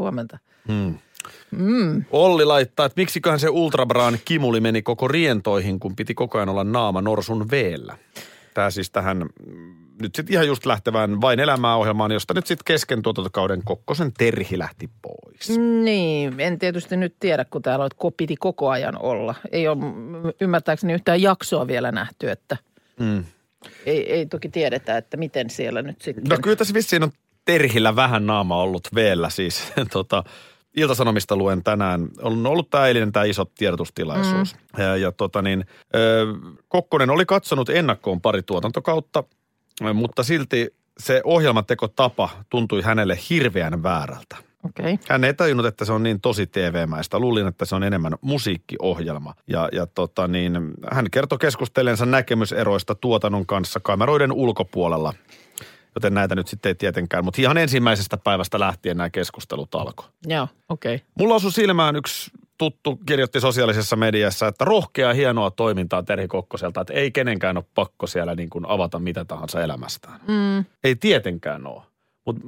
huomenta. 1.58 2.08
Olli 2.12 2.46
laittaa, 2.46 2.86
että 2.86 3.02
miksiköhän 3.02 3.40
se 3.40 3.50
Ultrabraan 3.50 4.18
kimuli 4.26 4.60
meni 4.60 4.82
koko 4.82 5.08
rientoihin, 5.08 5.80
kun 5.80 5.96
piti 5.96 6.14
koko 6.14 6.38
ajan 6.38 6.50
olla 6.50 6.64
naama 6.64 7.02
norsun 7.02 7.52
veellä. 7.52 7.98
Tämä 8.54 8.70
siis 8.70 8.92
tähän 8.92 9.18
mm, 9.18 9.76
nyt 10.02 10.16
sitten 10.16 10.34
ihan 10.34 10.48
just 10.48 10.66
lähtevään 10.66 11.22
Vain 11.22 11.40
elämää 11.40 11.76
ohjelmaan, 11.76 12.12
josta 12.12 12.34
nyt 12.34 12.48
sitten 12.48 12.66
kesken 12.66 13.02
tuotantokauden 13.02 13.62
Kokkosen 13.66 14.12
Terhi 14.18 14.60
lähti 14.60 14.90
pois. 15.02 15.50
Niin, 15.84 16.40
en 16.40 16.60
tietysti 16.60 16.98
nyt 16.98 17.16
tiedä, 17.20 17.46
kun 17.46 17.62
täällä 17.62 17.84
on, 17.84 17.90
että 17.92 18.18
piti 18.18 18.36
koko 18.36 18.70
ajan 18.70 19.02
olla. 19.02 19.36
Ei 19.52 19.68
ole 19.68 19.78
mm, 19.78 20.32
ymmärtääkseni 20.42 20.94
yhtään 20.94 21.22
jaksoa 21.22 21.68
vielä 21.68 21.92
nähty, 21.92 22.30
että 22.30 22.58
Mm. 23.00 23.24
ei, 23.86 24.14
ei 24.14 24.26
toki 24.26 24.50
tiedetä, 24.50 24.98
että 24.98 25.18
miten 25.18 25.50
siellä 25.50 25.82
nyt 25.82 26.02
sitten. 26.02 26.24
No 26.30 26.38
kyllä 26.42 26.56
tässä 26.56 26.74
vissiin 26.74 27.04
on 27.04 27.12
Terhillä 27.46 27.96
vähän 27.96 28.26
naama 28.26 28.62
ollut 28.62 28.88
veellä 28.96 29.30
siis. 29.30 29.74
tota, 29.92 30.24
Iltasanomista 30.78 31.36
luen 31.36 31.64
tänään. 31.64 32.08
On 32.22 32.48
ollut 32.48 32.70
tämä 32.70 32.88
eilinen 32.88 33.12
tämä 33.12 33.26
iso 33.26 33.46
tiedotustilaisuus. 33.46 34.56
Mm. 34.56 34.84
Ja, 34.84 34.98
ja 34.98 35.12
tota 35.12 35.42
niin, 35.42 35.66
ö, 35.96 36.28
Kokkonen 36.68 37.10
oli 37.10 37.26
katsonut 37.26 37.70
ennakkoon 37.70 38.22
pari 38.22 38.44
tuotantokautta, 38.44 39.24
mutta 39.94 40.24
silti 40.24 40.76
se 41.00 41.22
ohjelmatekotapa 41.24 42.30
tuntui 42.50 42.82
hänelle 42.82 43.20
hirveän 43.30 43.84
väärältä. 43.84 44.38
Okay. 44.66 44.98
Hän 45.10 45.24
ei 45.24 45.34
tajunnut, 45.34 45.66
että 45.66 45.86
se 45.86 45.94
on 45.94 46.04
niin 46.04 46.22
tosi 46.22 46.48
TV-mäistä. 46.48 47.20
Luulin, 47.20 47.48
että 47.48 47.66
se 47.66 47.76
on 47.76 47.84
enemmän 47.84 48.14
musiikkiohjelma. 48.22 49.34
Ja, 49.48 49.70
ja 49.72 49.88
tota 49.88 50.28
niin, 50.28 50.54
hän 50.92 51.12
kertoi 51.12 51.38
keskustelleensa 51.38 52.06
näkemyseroista 52.06 52.96
tuotannon 52.96 53.46
kanssa 53.46 53.80
kameroiden 53.80 54.32
ulkopuolella. 54.32 55.14
Joten 55.98 56.14
näitä 56.14 56.36
nyt 56.36 56.48
sitten 56.48 56.70
ei 56.70 56.76
tietenkään, 56.76 57.26
mutta 57.26 57.42
ihan 57.42 57.58
ensimmäisestä 57.58 58.18
päivästä 58.18 58.60
lähtien 58.60 58.98
nämä 58.98 59.10
keskustelut 59.10 59.76
alkoi. 59.76 60.08
Joo, 60.26 60.48
okei. 60.70 60.96
Okay. 60.96 61.08
Mulla 61.20 61.36
osui 61.36 61.52
silmään 61.52 61.96
yksi 61.96 62.32
tuttu 62.58 62.96
kirjoitti 62.96 63.42
sosiaalisessa 63.42 63.96
mediassa, 63.96 64.48
että 64.48 64.66
rohkeaa 64.66 65.14
hienoa 65.14 65.52
toimintaa 65.52 66.04
Terhi 66.04 66.28
Kokkoselta, 66.28 66.82
että 66.82 66.94
ei 66.94 67.12
kenenkään 67.12 67.58
ole 67.58 67.66
pakko 67.76 68.08
siellä 68.08 68.36
niin 68.36 68.50
kuin 68.50 68.66
avata 68.68 69.00
mitä 69.00 69.26
tahansa 69.26 69.62
elämästään. 69.62 70.20
Mm. 70.28 70.66
Ei 70.84 70.96
tietenkään 70.96 71.68
ole. 71.68 71.82
Mutta 72.26 72.42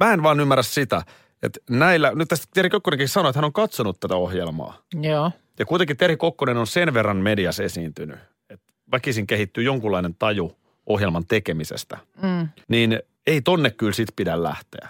mä 0.00 0.12
en 0.12 0.22
vaan 0.22 0.40
ymmärrä 0.40 0.62
sitä, 0.62 1.02
että 1.42 1.60
näillä, 1.70 2.12
nyt 2.14 2.28
tästä 2.28 2.46
Terhi 2.54 2.70
Kokkonenkin 2.70 3.08
sanoi, 3.08 3.30
että 3.30 3.38
hän 3.38 3.44
on 3.44 3.52
katsonut 3.52 4.00
tätä 4.00 4.16
ohjelmaa. 4.16 4.78
Joo. 5.02 5.30
Ja 5.58 5.66
kuitenkin 5.66 5.96
Terhi 5.96 6.16
Kokkonen 6.16 6.56
on 6.56 6.66
sen 6.66 6.94
verran 6.94 7.16
mediassa 7.16 7.62
esiintynyt, 7.62 8.18
että 8.50 8.66
väkisin 8.92 9.26
kehittyy 9.26 9.64
jonkunlainen 9.64 10.14
taju 10.14 10.56
ohjelman 10.86 11.26
tekemisestä. 11.26 11.98
Mm. 12.22 12.48
Niin 12.68 13.00
ei 13.26 13.42
tonne 13.42 13.70
kyllä 13.70 13.92
sit 13.92 14.08
pidä 14.16 14.42
lähteä. 14.42 14.88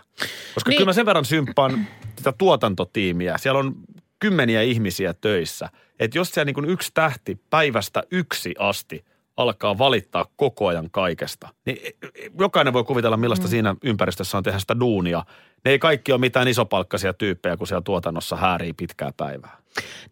Koska 0.55 0.71
Niin. 0.71 0.79
kyllä 0.79 0.88
mä 0.88 0.93
sen 0.93 1.07
verran 1.07 1.25
symppaan 1.25 1.87
sitä 2.17 2.33
tuotantotiimiä. 2.33 3.38
Siellä 3.38 3.59
on 3.59 3.75
kymmeniä 4.19 4.62
ihmisiä 4.62 5.15
töissä. 5.15 5.69
Että 5.99 6.19
jos 6.19 6.31
siellä 6.31 6.53
niin 6.53 6.71
yksi 6.71 6.91
tähti 6.95 7.41
päivästä 7.50 8.03
yksi 8.11 8.55
asti 8.59 9.05
alkaa 9.37 9.79
valittaa 9.79 10.26
koko 10.37 10.67
ajan 10.67 10.88
kaikesta, 10.91 11.49
niin 11.67 11.79
jokainen 12.38 12.73
voi 12.73 12.85
kuvitella, 12.85 13.17
millaista 13.17 13.47
mm. 13.47 13.50
siinä 13.50 13.76
ympäristössä 13.83 14.37
on 14.38 14.45
tehdä 14.45 14.59
sitä 14.59 14.81
duunia. 14.81 15.25
Ne 15.67 15.73
ei 15.73 15.79
kaikki 15.79 16.13
ole 16.13 16.21
mitään 16.21 16.49
isopalkkaisia 16.49 17.15
tyyppejä, 17.15 17.57
kun 17.57 17.67
siellä 17.67 17.83
tuotannossa 17.83 18.37
häärii 18.37 18.73
pitkää 18.73 19.13
päivää. 19.17 19.57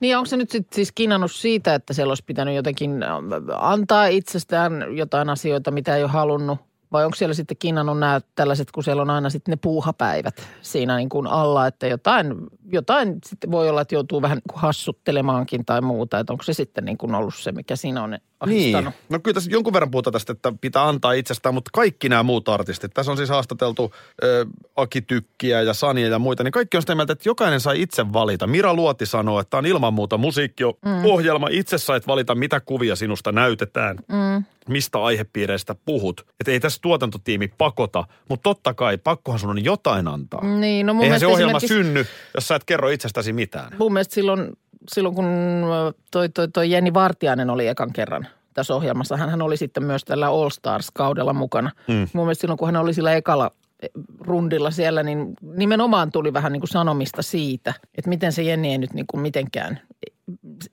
Niin 0.01 0.17
onko 0.17 0.27
se 0.27 0.37
nyt 0.37 0.51
sit 0.51 0.67
siis 0.73 0.93
kinnannut 0.93 1.33
siitä, 1.33 1.75
että 1.75 1.95
siellä 1.95 2.11
olisi 2.11 2.25
pitänyt 2.27 2.55
jotenkin 2.55 3.03
äh, 3.03 3.11
antaa 3.59 4.07
itsestään 4.07 4.97
jotain 4.97 5.31
asioita, 5.31 5.71
mitä 5.71 5.97
ei 5.97 6.03
ole 6.03 6.11
halunnut? 6.11 6.59
Vai 6.95 7.05
onko 7.05 7.15
siellä 7.15 7.35
sitten 7.35 7.57
kinnannut 7.57 7.99
nämä 7.99 8.21
tällaiset, 8.35 8.71
kun 8.71 8.85
siellä 8.85 9.03
on 9.03 9.11
aina 9.11 9.31
sitten 9.31 9.53
ne 9.53 9.57
puuhapäivät 9.57 10.49
siinä 10.63 10.97
niin 10.97 11.09
kuin 11.09 11.27
alla, 11.27 11.67
että 11.67 11.87
jotain, 11.87 12.35
jotain 12.73 13.19
sitten 13.27 13.51
voi 13.51 13.69
olla, 13.69 13.81
että 13.81 13.95
joutuu 13.95 14.23
vähän 14.23 14.37
niin 14.37 14.51
kuin 14.51 14.61
hassuttelemaankin 14.61 15.65
tai 15.65 15.81
muuta. 15.81 16.19
Että 16.19 16.33
onko 16.33 16.43
se 16.43 16.53
sitten 16.53 16.85
niin 16.85 16.99
kuin 16.99 17.15
ollut 17.15 17.35
se, 17.35 17.53
mikä 17.53 17.77
siinä 17.77 18.03
on 18.03 18.19
ahdistanut? 18.41 18.95
No 19.09 19.19
kyllä 19.19 19.35
tässä 19.35 19.51
jonkun 19.51 19.73
verran 19.73 19.91
puhutaan 19.91 20.13
tästä, 20.13 20.33
että 20.33 20.53
pitää 20.61 20.89
antaa 20.89 21.13
itsestään, 21.13 21.55
mutta 21.55 21.71
kaikki 21.73 22.09
nämä 22.09 22.23
muut 22.23 22.49
artistit, 22.49 22.95
tässä 22.95 23.13
on 23.13 23.17
siis 23.17 23.29
haastateltu 23.29 23.95
ö, 24.23 24.47
Aki 24.77 25.03
Tykkiä 25.03 25.63
ja 25.63 25.75
Sania 25.75 26.09
ja 26.09 26.19
muita, 26.19 26.45
niin 26.45 26.53
kaikki 26.53 26.77
on 26.77 26.83
sitä 26.83 26.95
mieltä, 26.95 27.13
että 27.13 27.29
jokainen 27.29 27.61
sai 27.61 27.83
itse 27.83 28.13
valita. 28.13 28.47
Mira 28.47 28.75
Luoti 28.75 29.07
sanoo, 29.07 29.41
että 29.41 29.51
tämä 29.51 29.59
on 29.59 29.67
ilman 29.67 29.95
muuta 29.95 30.19
musiikkiohjelma. 30.19 31.47
Mm. 31.47 31.53
Itse 31.55 31.79
sait 31.79 32.07
valita, 32.07 32.35
mitä 32.35 32.61
kuvia 32.61 32.97
sinusta 32.97 33.33
näytetään, 33.33 33.97
mm. 34.09 34.45
Mistä 34.69 35.03
aihepiireistä 35.03 35.75
puhut. 35.85 36.27
Että 36.41 36.53
ei 36.53 36.61
tässä 36.61 36.79
tuotantotiimi 36.83 37.49
pakota, 37.59 38.05
mutta 38.29 38.43
totta 38.43 38.75
kai 38.75 38.99
pakkohan 38.99 39.41
sun 39.41 39.51
on 39.51 39.65
jotain 39.65 40.09
antaa. 40.09 40.45
Niin, 40.45 40.87
no 40.87 40.95
mun 40.95 41.05
Eihän 41.05 41.21
se 41.21 41.27
ohjelma 41.27 41.57
esimerkiksi- 41.57 41.75
synny, 41.75 42.07
jos 42.35 42.49
sä 42.49 42.55
et 42.55 42.65
kerro 42.65 42.89
itsestäsi 42.89 43.33
mitään. 43.33 43.73
Mun 43.79 43.93
mielestä 43.93 44.15
silloin, 44.15 44.53
silloin 44.91 45.15
kun 45.15 45.27
toi, 46.11 46.29
toi, 46.29 46.49
toi 46.49 46.71
Jenni 46.71 46.95
Vartiainen 46.95 47.51
oli 47.51 47.69
ekan 47.69 47.93
kerran 47.93 48.27
tässä 48.55 48.75
ohjelmassa, 48.75 49.17
hän 49.17 49.43
oli 49.43 49.57
sitten 49.57 49.85
myös 49.85 50.05
tällä 50.05 50.29
All 50.29 50.51
Stars-kaudella 50.51 51.33
mukana. 51.33 51.71
Mm. 51.89 52.09
Mun 52.13 52.27
mielestä 52.27 52.41
silloin, 52.41 52.59
kun 52.59 52.69
hän 52.69 52.77
oli 52.77 52.95
sillä 52.95 53.13
ekalla 53.15 53.51
eh, 53.83 53.91
rundilla 54.21 54.71
siellä, 54.71 55.03
niin 55.03 55.35
nimenomaan 55.57 56.13
tuli 56.13 56.33
vähän 56.33 56.53
niin 56.53 56.61
kuin 56.61 56.69
sanomista 56.69 57.23
siitä, 57.23 57.75
että 57.95 58.09
miten 58.09 58.33
se 58.33 58.43
Jenni 58.43 58.71
ei 58.71 58.79
nyt 58.79 58.93
niin 58.93 59.07
kuin 59.11 59.21
mitenkään, 59.21 59.81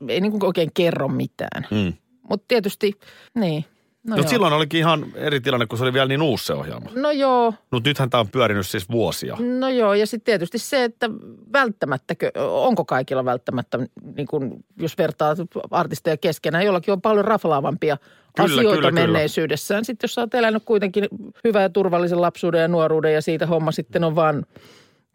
ei 0.08 0.22
niin 0.22 0.32
kuin 0.32 0.46
oikein 0.46 0.72
kerro 0.74 1.08
mitään. 1.08 1.68
Mm. 1.72 1.94
Mutta 2.30 2.46
tietysti, 2.48 2.94
niin. 3.36 3.66
No, 4.04 4.16
Mutta 4.16 4.22
joo. 4.22 4.30
silloin 4.30 4.54
olikin 4.54 4.80
ihan 4.80 5.06
eri 5.16 5.42
tilanne, 5.42 5.66
kun 5.66 5.78
se 5.78 5.84
oli 5.84 5.94
vielä 5.94 6.08
niin 6.08 6.22
uusi 6.22 6.46
se 6.46 6.54
ohjelma. 6.54 6.90
no 6.96 7.12
joo, 7.12 7.54
Mutta 7.72 7.90
nythän 7.90 8.10
tämä 8.10 8.22
on 8.22 8.30
pyörinyt 8.30 8.68
siis 8.68 8.90
vuosia. 8.90 9.38
No 9.60 9.70
joo, 9.70 9.94
ja 9.94 10.08
sitten 10.08 10.26
tietysti 10.26 10.58
se, 10.60 10.84
että 10.84 11.10
välttämättä, 11.54 12.16
onko 12.38 12.86
kaikilla 12.86 13.26
välttämättä, 13.26 13.80
niin 14.16 14.28
kun, 14.28 14.64
jos 14.78 14.98
vertaa 14.98 15.36
artisteja 15.72 16.18
keskenään, 16.18 16.66
jollakin 16.66 16.92
on 16.92 17.02
paljon 17.02 17.26
raflaavampia 17.26 17.98
Kyllä, 18.36 18.46
asioita 18.46 18.76
kyllä, 18.76 18.90
kyllä. 18.90 19.02
menneisyydessään. 19.02 19.86
Sitten 19.86 20.08
jos 20.08 20.14
sä 20.14 20.22
oot 20.22 20.34
elänyt 20.34 20.64
kuitenkin 20.66 21.08
hyvän 21.44 21.64
ja 21.64 21.70
turvallisen 21.70 22.22
lapsuuden 22.22 22.62
ja 22.62 22.68
nuoruuden 22.68 23.14
ja 23.14 23.22
siitä 23.22 23.48
homma 23.48 23.72
sitten 23.72 24.04
on 24.04 24.16
vaan, 24.16 24.46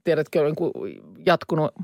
tiedätkö, 0.05 0.43
niin 0.45 1.01
jatkunut 1.27 1.75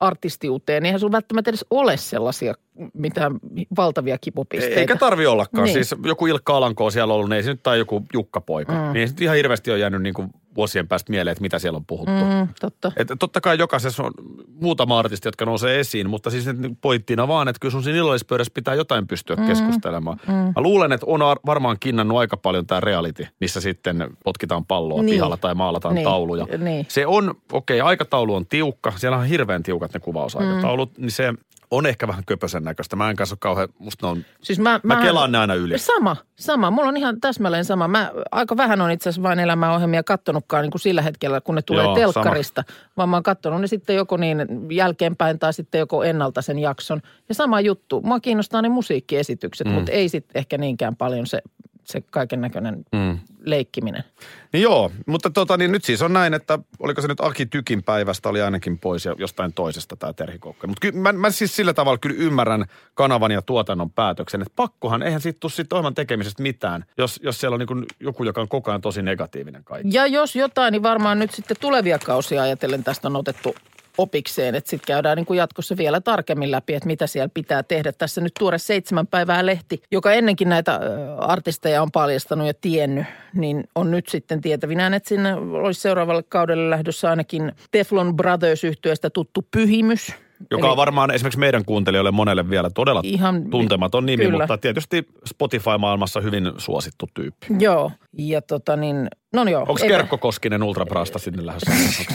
artistiuteen, 0.00 0.82
niin 0.82 0.88
eihän 0.88 1.00
sulla 1.00 1.12
välttämättä 1.12 1.50
edes 1.50 1.66
ole 1.70 1.96
sellaisia 1.96 2.54
mitään 2.94 3.32
valtavia 3.76 4.18
kipupisteitä. 4.18 4.80
Eikä 4.80 4.96
tarvi 4.96 5.26
ollakaan. 5.26 5.64
Niin. 5.64 5.72
Siis 5.72 5.94
joku 6.04 6.26
Ilkka 6.26 6.56
Alanko 6.56 6.84
on 6.84 6.92
siellä 6.92 7.14
ollut, 7.14 7.28
niin 7.28 7.36
ei 7.36 7.42
se 7.42 7.50
nyt 7.50 7.62
tai 7.62 7.78
joku 7.78 8.02
Jukka 8.14 8.40
Poika. 8.40 8.72
Mm. 8.72 8.78
Niin 8.78 8.96
ei 8.96 9.08
se 9.08 9.14
ihan 9.20 9.36
hirveästi 9.36 9.70
on 9.70 9.80
jäänyt 9.80 10.02
niin 10.02 10.14
kuin 10.14 10.28
vuosien 10.56 10.88
päästä 10.88 11.10
mieleen, 11.10 11.32
että 11.32 11.42
mitä 11.42 11.58
siellä 11.58 11.76
on 11.76 11.84
puhuttu. 11.86 12.12
Mm. 12.12 12.48
Totta. 12.60 12.92
Et 12.96 13.08
totta 13.18 13.40
kai 13.40 13.58
jokaisessa 13.58 14.02
on 14.02 14.12
muutama 14.60 14.98
artisti, 14.98 15.28
jotka 15.28 15.44
nousee 15.44 15.80
esiin, 15.80 16.10
mutta 16.10 16.30
siis 16.30 16.46
nyt 16.46 16.58
niin 16.58 16.76
pointtina 16.76 17.28
vaan, 17.28 17.48
että 17.48 17.60
kyllä 17.60 17.72
sun 17.72 17.82
siinä 17.82 17.98
illallispöydässä 17.98 18.52
pitää 18.54 18.74
jotain 18.74 19.06
pystyä 19.06 19.36
mm. 19.36 19.46
keskustelemaan. 19.46 20.20
Mm. 20.28 20.34
Mä 20.34 20.52
luulen, 20.56 20.92
että 20.92 21.06
on 21.06 21.22
ar- 21.22 21.40
varmaan 21.46 21.76
kinnannut 21.80 22.18
aika 22.18 22.36
paljon 22.36 22.66
tämä 22.66 22.80
reality, 22.80 23.26
missä 23.40 23.60
sitten 23.60 24.08
potkitaan 24.24 24.64
palloa 24.64 25.02
Niin. 25.02 25.14
pihalla 25.14 25.36
tai 25.36 25.54
maalataan 25.54 25.94
niin. 25.94 26.04
tauluja. 26.04 26.46
Niin. 26.58 26.86
Se 26.88 27.06
on, 27.06 27.34
okei, 27.52 27.80
okay, 27.80 27.88
aikataulu 27.88 28.34
on 28.34 28.46
tiukka. 28.46 28.92
Siellä 28.96 29.18
on 29.18 29.26
hirveän 29.26 29.62
tiukat 29.62 29.94
ne 29.94 30.00
kuvausaikataulut, 30.00 30.98
mm. 30.98 31.02
niin 31.02 31.10
se 31.10 31.32
on 31.72 31.86
ehkä 31.86 32.08
vähän 32.08 32.24
köpösen 32.26 32.64
näköistä. 32.64 32.96
Mä 32.96 33.10
en 33.10 33.16
kanssa 33.16 33.32
ole 33.32 33.38
kauhean, 33.40 33.68
musta 33.78 34.06
ne 34.06 34.10
on, 34.10 34.24
Siis 34.42 34.58
mä, 34.58 34.80
mä 34.82 35.02
kelaan 35.02 35.32
ne 35.32 35.38
aina 35.38 35.54
yli. 35.54 35.78
Sama, 35.78 36.16
sama. 36.36 36.70
Mulla 36.70 36.88
on 36.88 36.96
ihan 36.96 37.20
täsmälleen 37.20 37.64
sama. 37.64 37.88
Mä 37.88 38.12
aika 38.30 38.56
vähän 38.56 38.80
on 38.80 38.90
itse 38.90 39.08
asiassa 39.08 39.22
vain 39.22 39.40
elämäohjelmia 39.40 40.02
kattonutkaan 40.02 40.62
niin 40.62 40.70
kuin 40.70 40.80
sillä 40.80 41.02
hetkellä, 41.02 41.40
kun 41.40 41.54
ne 41.54 41.62
tulee 41.62 41.84
Joo, 41.84 41.94
telkkarista. 41.94 42.64
Vaan 42.96 43.08
mä 43.08 43.16
oon 43.16 43.22
kattonut 43.22 43.60
ne 43.60 43.66
sitten 43.66 43.96
joko 43.96 44.16
niin 44.16 44.46
jälkeenpäin 44.70 45.38
tai 45.38 45.52
sitten 45.52 45.78
joko 45.78 46.04
ennalta 46.04 46.42
sen 46.42 46.58
jakson. 46.58 47.00
Ja 47.28 47.34
sama 47.34 47.60
juttu. 47.60 48.00
Mua 48.00 48.20
kiinnostaa 48.20 48.62
ne 48.62 48.68
musiikkiesitykset, 48.68 49.66
mm. 49.66 49.72
mutta 49.72 49.92
ei 49.92 50.08
sitten 50.08 50.40
ehkä 50.40 50.58
niinkään 50.58 50.96
paljon 50.96 51.26
se, 51.26 51.42
se 51.84 52.00
kaiken 52.00 52.40
näköinen 52.40 52.84
mm. 52.92 53.18
leikkiminen. 53.44 54.04
Niin 54.52 54.62
joo, 54.62 54.90
mutta 55.06 55.30
tota, 55.30 55.56
niin 55.56 55.72
nyt 55.72 55.84
siis 55.84 56.02
on 56.02 56.12
näin, 56.12 56.34
että 56.34 56.58
oliko 56.78 57.02
se 57.02 57.08
nyt 57.08 57.20
Aki 57.20 57.46
Tykin 57.46 57.82
päivästä 57.82 58.28
oli 58.28 58.42
ainakin 58.42 58.78
pois 58.78 59.04
ja 59.04 59.14
jostain 59.18 59.52
toisesta 59.52 59.96
tämä 59.96 60.12
Terhi 60.12 60.38
Kokkonen. 60.38 60.70
Mutta 60.70 60.80
ky- 60.80 60.98
mä, 60.98 61.12
mä, 61.12 61.30
siis 61.30 61.56
sillä 61.56 61.74
tavalla 61.74 61.98
kyllä 61.98 62.16
ymmärrän 62.18 62.66
kanavan 62.94 63.30
ja 63.30 63.42
tuotannon 63.42 63.90
päätöksen, 63.90 64.42
että 64.42 64.52
pakkohan, 64.56 65.02
eihän 65.02 65.20
siitä 65.20 65.40
tule 65.40 65.52
siitä 65.52 65.76
ohjelman 65.76 65.94
tekemisestä 65.94 66.42
mitään, 66.42 66.84
jos, 66.98 67.20
jos 67.22 67.40
siellä 67.40 67.54
on 67.54 67.60
niin 67.60 67.86
joku, 68.00 68.24
joka 68.24 68.40
on 68.40 68.48
koko 68.48 68.70
ajan 68.70 68.80
tosi 68.80 69.02
negatiivinen 69.02 69.64
kaikki. 69.64 69.96
Ja 69.96 70.06
jos 70.06 70.36
jotain, 70.36 70.72
niin 70.72 70.82
varmaan 70.82 71.18
nyt 71.18 71.30
sitten 71.30 71.56
tulevia 71.60 71.98
kausia 71.98 72.42
ajatellen 72.42 72.84
tästä 72.84 73.08
on 73.08 73.16
otettu 73.16 73.54
opikseen, 73.98 74.54
että 74.54 74.70
sitten 74.70 74.86
käydään 74.86 75.16
niin 75.16 75.26
kuin 75.26 75.38
jatkossa 75.38 75.76
vielä 75.76 76.00
tarkemmin 76.00 76.50
läpi, 76.50 76.74
että 76.74 76.86
mitä 76.86 77.06
siellä 77.06 77.28
pitää 77.34 77.62
tehdä. 77.62 77.92
Tässä 77.92 78.20
nyt 78.20 78.32
tuore 78.38 78.58
seitsemän 78.58 79.06
päivää 79.06 79.46
lehti, 79.46 79.82
joka 79.90 80.12
ennenkin 80.12 80.48
näitä 80.48 80.80
artisteja 81.18 81.82
on 81.82 81.90
paljastanut 81.92 82.46
ja 82.46 82.54
tiennyt, 82.60 83.06
niin 83.34 83.64
on 83.74 83.90
nyt 83.90 84.08
sitten 84.08 84.40
tietävinään, 84.40 84.94
että 84.94 85.08
sinne 85.08 85.34
olisi 85.34 85.80
seuraavalle 85.80 86.22
kaudelle 86.22 86.70
lähdössä 86.70 87.10
ainakin 87.10 87.52
Teflon 87.70 88.16
Brothers 88.16 88.64
yhtyeestä 88.64 89.10
tuttu 89.10 89.46
Pyhimys, 89.50 90.12
Joka 90.50 90.66
Eli- 90.66 90.70
on 90.70 90.76
varmaan 90.76 91.10
esimerkiksi 91.10 91.38
meidän 91.38 91.64
kuuntelijoille 91.64 92.10
monelle 92.10 92.50
vielä 92.50 92.70
todella 92.70 93.00
Ihan- 93.04 93.50
tuntematon 93.50 94.06
nimi, 94.06 94.24
kyllä. 94.24 94.38
mutta 94.38 94.58
tietysti 94.58 95.08
Spotify-maailmassa 95.26 96.20
hyvin 96.20 96.52
suosittu 96.58 97.06
tyyppi. 97.14 97.46
Joo, 97.58 97.90
ja 98.18 98.42
tota 98.42 98.76
niin, 98.76 99.08
no 99.32 99.44
joo. 99.44 99.60
Onko 99.60 99.74
Kerkko 99.74 100.18
Koskinen 100.18 100.62
Ultrabrasta 100.62 101.18
sinne 101.18 101.46
lähdössä? 101.46 101.70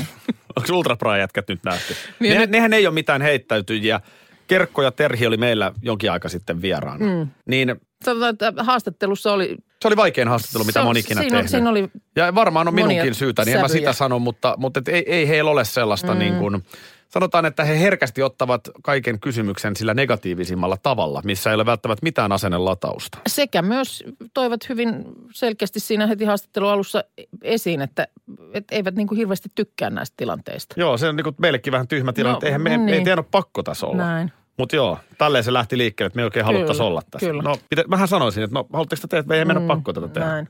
Onko 0.57 0.77
Ultrabra-jätkät 0.77 1.47
nyt 1.47 1.63
nähty? 1.63 1.95
Niin, 2.19 2.33
ne, 2.33 2.39
nyt- 2.39 2.49
nehän 2.49 2.73
ei 2.73 2.87
ole 2.87 2.93
mitään 2.93 3.21
heittäytyjiä. 3.21 4.01
Kerkko 4.47 4.81
ja 4.81 4.91
Terhi 4.91 5.27
oli 5.27 5.37
meillä 5.37 5.71
jonkin 5.81 6.11
aika 6.11 6.29
sitten 6.29 6.61
vieraana. 6.61 7.05
Mm. 7.05 7.27
Niin 7.45 7.75
Sanotaan, 8.05 8.29
että 8.29 8.53
haastattelussa 8.63 9.33
oli... 9.33 9.57
se 9.81 9.87
oli 9.87 9.95
vaikein 9.95 10.27
haastattelu, 10.27 10.63
mitä 10.63 10.81
ikinä 10.99 11.21
siinä, 11.21 11.35
tehnyt. 11.35 11.51
Siinä 11.51 11.69
oli 11.69 11.89
Ja 12.15 12.35
varmaan 12.35 12.67
on 12.67 12.73
minunkin 12.73 13.15
syytä, 13.15 13.45
niin 13.45 13.55
en 13.55 13.61
mä 13.61 13.67
sitä 13.67 13.93
sano, 13.93 14.19
mutta, 14.19 14.55
mutta 14.57 14.79
et 14.79 14.87
ei, 14.87 15.03
ei 15.07 15.27
heillä 15.27 15.51
ole 15.51 15.65
sellaista 15.65 16.13
mm. 16.13 16.19
niin 16.19 16.35
kuin, 16.35 16.63
sanotaan, 17.09 17.45
että 17.45 17.63
he 17.63 17.79
herkästi 17.79 18.23
ottavat 18.23 18.61
kaiken 18.83 19.19
kysymyksen 19.19 19.75
sillä 19.75 19.93
negatiivisimmalla 19.93 20.77
tavalla, 20.83 21.21
missä 21.23 21.49
ei 21.49 21.55
ole 21.55 21.65
välttämättä 21.65 22.03
mitään 22.03 22.31
asennelatausta. 22.31 23.17
sekä 23.27 23.61
myös 23.61 24.03
toivat 24.33 24.69
hyvin 24.69 25.05
selkeästi 25.33 25.79
siinä 25.79 26.07
heti 26.07 26.25
haastattelun 26.25 26.69
alussa 26.69 27.03
esiin, 27.43 27.81
että, 27.81 28.07
että 28.53 28.75
eivät 28.75 28.95
niin 28.95 29.07
kuin 29.07 29.17
hirveästi 29.17 29.49
tykkää 29.55 29.89
näistä 29.89 30.13
tilanteista. 30.17 30.75
Joo, 30.77 30.97
se 30.97 31.07
on 31.07 31.15
niin 31.15 31.23
kuin 31.23 31.35
meillekin 31.39 31.71
vähän 31.73 31.87
tyhmä 31.87 32.13
tilanne, 32.13 32.31
No, 32.33 32.37
että 32.37 32.45
eihän 32.47 32.61
me, 32.61 32.77
niin. 32.77 33.07
ei 33.07 33.13
ole 33.13 33.23
pakko 33.31 33.63
tässä 33.63 33.85
olla. 33.87 33.97
Näin. 33.97 34.31
Mutta 34.57 34.75
joo, 34.75 34.97
tälleen 35.17 35.43
se 35.43 35.53
lähti 35.53 35.77
liikkeelle, 35.77 36.07
että 36.07 36.15
me 36.17 36.21
ei 36.21 36.25
oikein 36.25 36.45
Kyllä, 36.45 36.57
haluttaisi 36.57 36.83
olla 36.83 37.01
tässä. 37.11 37.27
kyllä. 37.27 37.41
No, 37.43 37.55
pitä, 37.69 37.83
mähän 37.87 38.07
sanoisin, 38.07 38.43
että 38.43 38.53
no, 38.53 38.67
haluatteko 38.73 39.01
te 39.01 39.07
tehdä, 39.07 39.19
että 39.19 39.29
me 39.29 39.37
ei 39.37 39.45
meidän 39.45 39.63
ole 39.63 39.67
pakko 39.67 39.93
tätä 39.93 40.07
tehdä. 40.07 40.27
Mm, 40.27 40.31
Näin. 40.31 40.47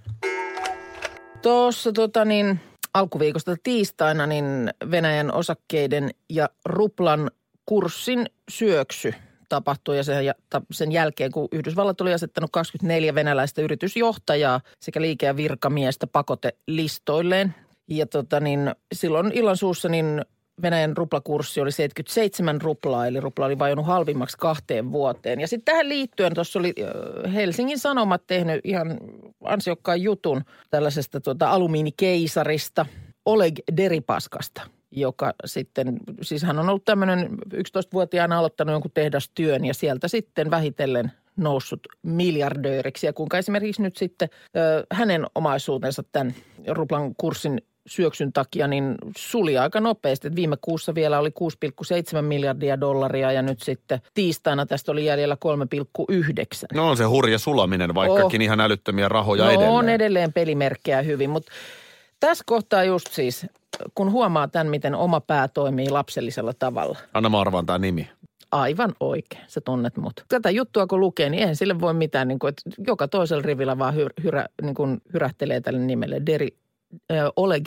Tuossa 1.42 1.92
tota 1.92 2.26
niin, 2.26 2.60
alkuviikosta 2.94 3.56
tiistaina 3.64 4.28
niin 4.28 4.70
Venäjän 4.92 5.34
osakkeiden 5.34 6.10
ja 6.30 6.50
ruplan 6.66 7.32
kurssin 7.66 8.26
syöksy 8.50 9.14
tapahtui 9.50 9.98
ja 9.98 10.04
sen, 10.04 10.34
sen 10.72 10.92
jälkeen, 10.92 11.32
kun 11.32 11.48
Yhdysvallat 11.52 12.02
oli 12.02 12.14
asettanut 12.14 12.52
24 12.52 13.16
venäläistä 13.16 13.62
yritysjohtajaa 13.62 14.62
sekä 14.82 15.02
liike- 15.02 15.26
ja 15.26 15.38
virkamiestä 15.38 16.08
pakotelistoilleen. 16.08 17.56
Ja 17.90 18.06
tota 18.06 18.40
niin, 18.40 18.72
silloin 18.94 19.32
illan 19.34 19.58
suussa 19.58 19.90
niin 19.90 20.22
Venäjän 20.62 20.98
ruplakurssi 20.98 21.62
oli 21.62 21.72
77 21.72 22.62
ruplaa, 22.62 23.08
eli 23.08 23.20
rupla 23.20 23.46
oli 23.46 23.60
vajonnut 23.60 23.86
halvimmaksi 23.86 24.38
kahteen 24.38 24.92
vuoteen. 24.92 25.40
Ja 25.40 25.48
sitten 25.48 25.74
tähän 25.74 25.90
liittyen 25.90 26.34
tuossa 26.34 26.60
oli 26.60 26.74
Helsingin 27.34 27.80
Sanomat 27.80 28.22
tehnyt 28.28 28.62
ihan 28.64 28.98
ansiokkaan 29.50 30.02
jutun 30.02 30.42
tällaisesta 30.70 31.22
tuota 31.22 31.50
alumiinikeisarista 31.50 32.86
Oleg 33.26 33.60
Deripaskasta, 33.78 34.62
joka 34.92 35.34
sitten, 35.46 35.98
siis 36.22 36.44
hän 36.44 36.60
on 36.60 36.70
ollut 36.70 36.86
tämmöinen 36.86 37.30
11-vuotiaana 37.54 38.40
aloittanut 38.40 38.72
jonkun 38.74 38.92
tehdastyön 38.94 39.66
ja 39.66 39.74
sieltä 39.74 40.08
sitten 40.08 40.52
vähitellen 40.52 41.12
noussut 41.38 41.80
miljardööriksi. 42.04 43.06
Ja 43.08 43.14
kuinka 43.14 43.38
esimerkiksi 43.38 43.82
nyt 43.82 43.98
sitten 43.98 44.30
ö, 44.58 44.86
hänen 44.92 45.26
omaisuutensa 45.36 46.04
tämän 46.12 46.36
ruplan 46.68 47.16
kurssin 47.16 47.62
syöksyn 47.88 48.34
takia 48.34 48.68
niin 48.68 48.96
suli 49.18 49.58
aika 49.58 49.80
nopeasti. 49.80 50.28
Et 50.28 50.36
viime 50.36 50.58
kuussa 50.62 50.96
vielä 50.96 51.20
oli 51.20 51.30
6,7 52.16 52.22
miljardia 52.22 52.80
dollaria 52.80 53.32
ja 53.32 53.42
nyt 53.42 53.62
sitten 53.62 54.02
tiistaina 54.14 54.66
tästä 54.66 54.92
oli 54.92 55.06
jäljellä 55.06 55.38
3,9. 55.46 56.68
No 56.74 56.90
on 56.90 56.98
se 56.98 57.04
hurja 57.04 57.40
sulaminen, 57.40 57.96
vaikkakin 57.96 58.42
Oh. 58.42 58.46
ihan 58.46 58.60
älyttömiä 58.60 59.10
rahoja 59.10 59.44
no 59.44 59.50
edelleen. 59.50 59.72
on 59.72 59.90
edelleen 59.90 60.34
pelimerkkejä 60.34 61.02
hyvin, 61.02 61.30
mutta 61.30 61.52
tässä 62.20 62.44
kohtaa 62.48 62.84
just 62.84 63.08
siis, 63.12 63.46
kun 63.96 64.12
huomaa 64.12 64.48
tämän, 64.48 64.68
miten 64.68 64.96
oma 64.96 65.22
pää 65.22 65.48
toimii 65.48 65.90
lapsellisella 65.90 66.54
tavalla. 66.60 66.98
Anna 67.14 67.30
mä 67.30 67.40
arvaan 67.42 67.66
tää 67.66 67.78
nimi. 67.78 68.10
Aivan 68.52 68.94
oikein, 69.00 69.44
sä 69.48 69.62
tunnet 69.62 69.98
mut. 69.98 70.14
Tätä 70.30 70.50
juttua 70.50 70.88
kun 70.88 71.00
lukee, 71.00 71.30
niin 71.30 71.40
eihän 71.40 71.56
sille 71.56 71.80
voi 71.82 71.94
mitään, 71.94 72.28
niin 72.28 72.40
kuin, 72.40 72.50
että 72.50 72.62
joka 72.88 73.08
toisella 73.08 73.42
rivillä 73.42 73.78
vaan 73.78 73.96
hyr, 73.96 74.14
hyrä, 74.24 74.46
niin 74.62 74.76
kuin 74.76 75.02
hyrähtelee 75.14 75.62
tälle 75.62 75.80
nimelle. 75.80 76.22
Deri, 76.26 76.48
Oleg 77.36 77.66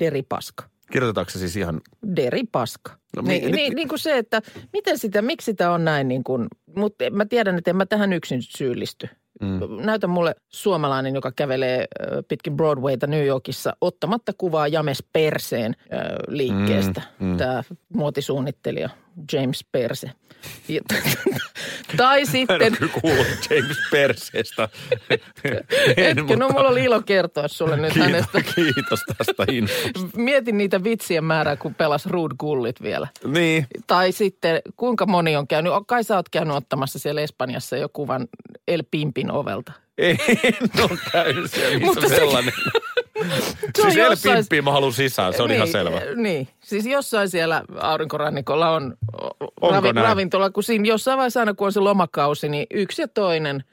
Deripaska. 0.00 0.64
Kirjoitetaanko 0.92 1.30
se 1.30 1.38
siis 1.38 1.56
ihan... 1.56 1.80
Deripaska. 2.16 2.90
No 2.92 2.96
No, 3.16 3.22
mi- 3.22 3.28
niin, 3.28 3.44
nyt- 3.44 3.52
niin, 3.54 3.74
niin 3.74 3.88
kuin 3.88 3.98
se, 3.98 4.18
että 4.18 4.42
miten 4.72 4.98
sitä, 4.98 5.22
miksi 5.22 5.44
sitä 5.44 5.70
on 5.70 5.84
näin 5.84 6.08
niin 6.08 6.24
kuin, 6.24 6.46
mutta 6.76 7.04
mä 7.10 7.24
tiedän, 7.24 7.58
että 7.58 7.70
en 7.70 7.76
mä 7.76 7.86
tähän 7.86 8.12
yksin 8.12 8.42
syyllisty. 8.42 9.08
Mm. 9.40 9.60
Näytä 9.86 10.06
mulle 10.06 10.34
suomalainen, 10.48 11.14
joka 11.14 11.32
kävelee 11.32 11.86
pitkin 12.28 12.56
Broadwayta 12.56 13.06
New 13.06 13.26
Yorkissa 13.26 13.76
ottamatta 13.80 14.32
kuvaa 14.38 14.68
James 14.68 15.04
Perseen 15.12 15.76
liikkeestä. 16.28 17.02
Mm, 17.18 17.26
mm. 17.26 17.36
Tämä 17.36 17.62
muotisuunnittelija 17.88 18.90
James 19.32 19.64
Perse. 19.72 20.10
Ja, 20.68 20.80
tai 21.96 22.26
sitten, 22.26 22.76
kuullut 23.00 23.26
James 23.50 23.76
Perseestä. 23.90 24.68
En, 25.96 26.18
etkö, 26.18 26.36
no 26.36 26.48
mulla 26.48 26.68
oli 26.68 26.84
ilo 26.84 27.02
kertoa 27.02 27.48
sulle 27.48 27.76
nyt 27.76 27.96
hänestä. 27.96 28.40
kiitos, 28.42 28.54
kiitos 28.74 29.00
tästä 29.18 29.44
infosta. 29.52 30.16
Mietin 30.16 30.58
niitä 30.58 30.84
vitsien 30.84 31.24
määrää, 31.24 31.56
kun 31.56 31.74
pelas 31.74 32.06
Ruud 32.06 32.32
Gullit 32.38 32.82
vielä. 32.82 33.08
Niin, 33.24 33.66
Tai 33.86 34.12
sitten, 34.12 34.62
kuinka 34.76 35.06
moni 35.06 35.36
on 35.36 35.48
käynyt, 35.48 35.72
kai 35.86 36.04
sä 36.04 36.16
oot 36.16 36.28
käynyt 36.28 36.56
ottamassa 36.56 36.98
siellä 36.98 37.20
Espanjassa 37.20 37.76
jo 37.76 37.88
kuvan 37.92 38.28
El 38.68 38.84
Pimpin 38.90 39.30
ovelta. 39.30 39.72
En 40.00 40.16
ole 40.80 41.32
missä 41.32 41.78
Mutta 41.86 42.08
se- 42.08 42.14
sellainen. 42.16 42.52
Se 43.76 43.82
siis 43.82 43.96
jossain- 43.96 44.36
Pimppiin 44.36 44.64
mä 44.64 44.72
haluan 44.72 44.92
sisään, 44.92 45.32
se 45.34 45.42
on 45.42 45.48
niin, 45.48 45.56
ihan 45.56 45.68
selvä. 45.68 46.00
Niin, 46.14 46.48
siis 46.60 46.86
jossain 46.86 47.28
siellä 47.28 47.62
aurinkorannikolla 47.80 48.70
on 48.70 48.94
Onko 49.60 49.70
ravi, 49.76 49.92
näin? 49.92 50.06
ravintola, 50.06 50.50
kun 50.50 50.62
siinä 50.62 50.84
jossain 50.84 51.18
vaiheessa 51.18 51.40
aina 51.40 51.54
kun 51.54 51.66
on 51.66 51.72
se 51.72 51.80
lomakausi, 51.80 52.48
niin 52.48 52.66
yksi 52.70 53.02
ja 53.02 53.08
toinen 53.08 53.64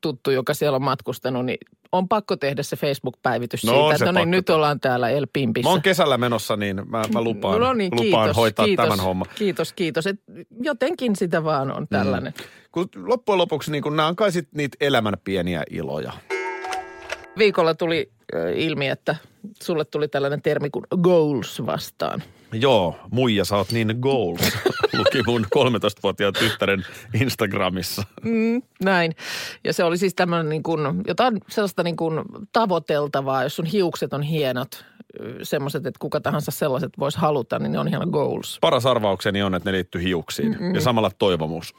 tuttu, 0.00 0.30
joka 0.30 0.54
siellä 0.54 0.76
on 0.76 0.82
matkustanut, 0.82 1.46
niin 1.46 1.58
on 1.92 2.08
pakko 2.08 2.36
tehdä 2.36 2.62
se 2.62 2.76
Facebook-päivitys 2.76 3.64
No, 3.64 3.72
siitä, 3.72 3.94
että 3.94 4.12
no 4.12 4.20
niin, 4.20 4.30
nyt 4.30 4.50
ollaan 4.50 4.80
täällä 4.80 5.10
El 5.10 5.26
Pimpissä. 5.32 5.68
Mä 5.68 5.72
oon 5.72 5.82
kesällä 5.82 6.18
menossa, 6.18 6.56
niin 6.56 6.76
mä, 6.86 7.02
mä 7.14 7.22
lupaan, 7.22 7.60
no 7.60 7.72
niin, 7.72 7.90
lupaan 7.92 8.24
kiitos, 8.24 8.36
hoitaa 8.36 8.66
kiitos, 8.66 8.84
tämän 8.84 9.00
homman. 9.04 9.28
Kiitos, 9.34 9.72
kiitos. 9.72 10.06
Et 10.06 10.20
jotenkin 10.62 11.16
sitä 11.16 11.44
vaan 11.44 11.72
on 11.72 11.88
tällainen. 11.88 12.34
Kun 12.72 12.88
loppujen 12.96 13.38
lopuksi 13.38 13.72
niin 13.72 13.82
kun 13.82 13.96
nämä 13.96 14.08
on 14.08 14.16
kai 14.16 14.32
sit 14.32 14.48
niitä 14.54 14.76
elämän 14.80 15.14
pieniä 15.24 15.62
iloja. 15.70 16.12
Viikolla 17.38 17.74
tuli 17.74 18.12
ilmi, 18.54 18.88
että 18.88 19.16
sulle 19.62 19.84
tuli 19.84 20.08
tällainen 20.08 20.42
termi 20.42 20.70
kuin 20.70 20.84
goals 21.02 21.62
vastaan. 21.66 22.22
Joo, 22.52 22.96
muija, 23.10 23.44
sä 23.44 23.56
oot 23.56 23.72
niin 23.72 23.96
goals, 24.00 24.40
luki 24.98 25.22
mun 25.26 25.46
13-vuotiaan 25.56 26.32
tyttären 26.38 26.86
Instagramissa. 27.20 28.02
Mm, 28.22 28.62
näin. 28.84 29.14
Ja 29.64 29.72
se 29.72 29.84
oli 29.84 29.98
siis 29.98 30.14
tämmöinen 30.14 30.48
niin 30.48 30.62
kuin, 30.62 30.80
jotain 31.06 31.40
sellaista 31.48 31.82
niin 31.82 31.96
kuin 31.96 32.22
tavoiteltavaa, 32.52 33.42
jos 33.42 33.56
sun 33.56 33.66
hiukset 33.66 34.12
on 34.12 34.22
hienot, 34.22 34.84
semmoiset, 35.42 35.86
että 35.86 35.98
kuka 35.98 36.20
tahansa 36.20 36.50
sellaiset 36.50 36.92
voisi 36.98 37.18
haluta, 37.18 37.58
niin 37.58 37.72
ne 37.72 37.78
on 37.78 37.88
ihan 37.88 38.08
goals. 38.10 38.58
Paras 38.60 38.86
arvaukseni 38.86 39.42
on, 39.42 39.54
että 39.54 39.70
ne 39.70 39.76
liittyy 39.76 40.02
hiuksiin 40.02 40.56
mm 40.60 40.74
ja 40.74 40.80
samalla 40.80 41.10
toivomus. 41.18 41.74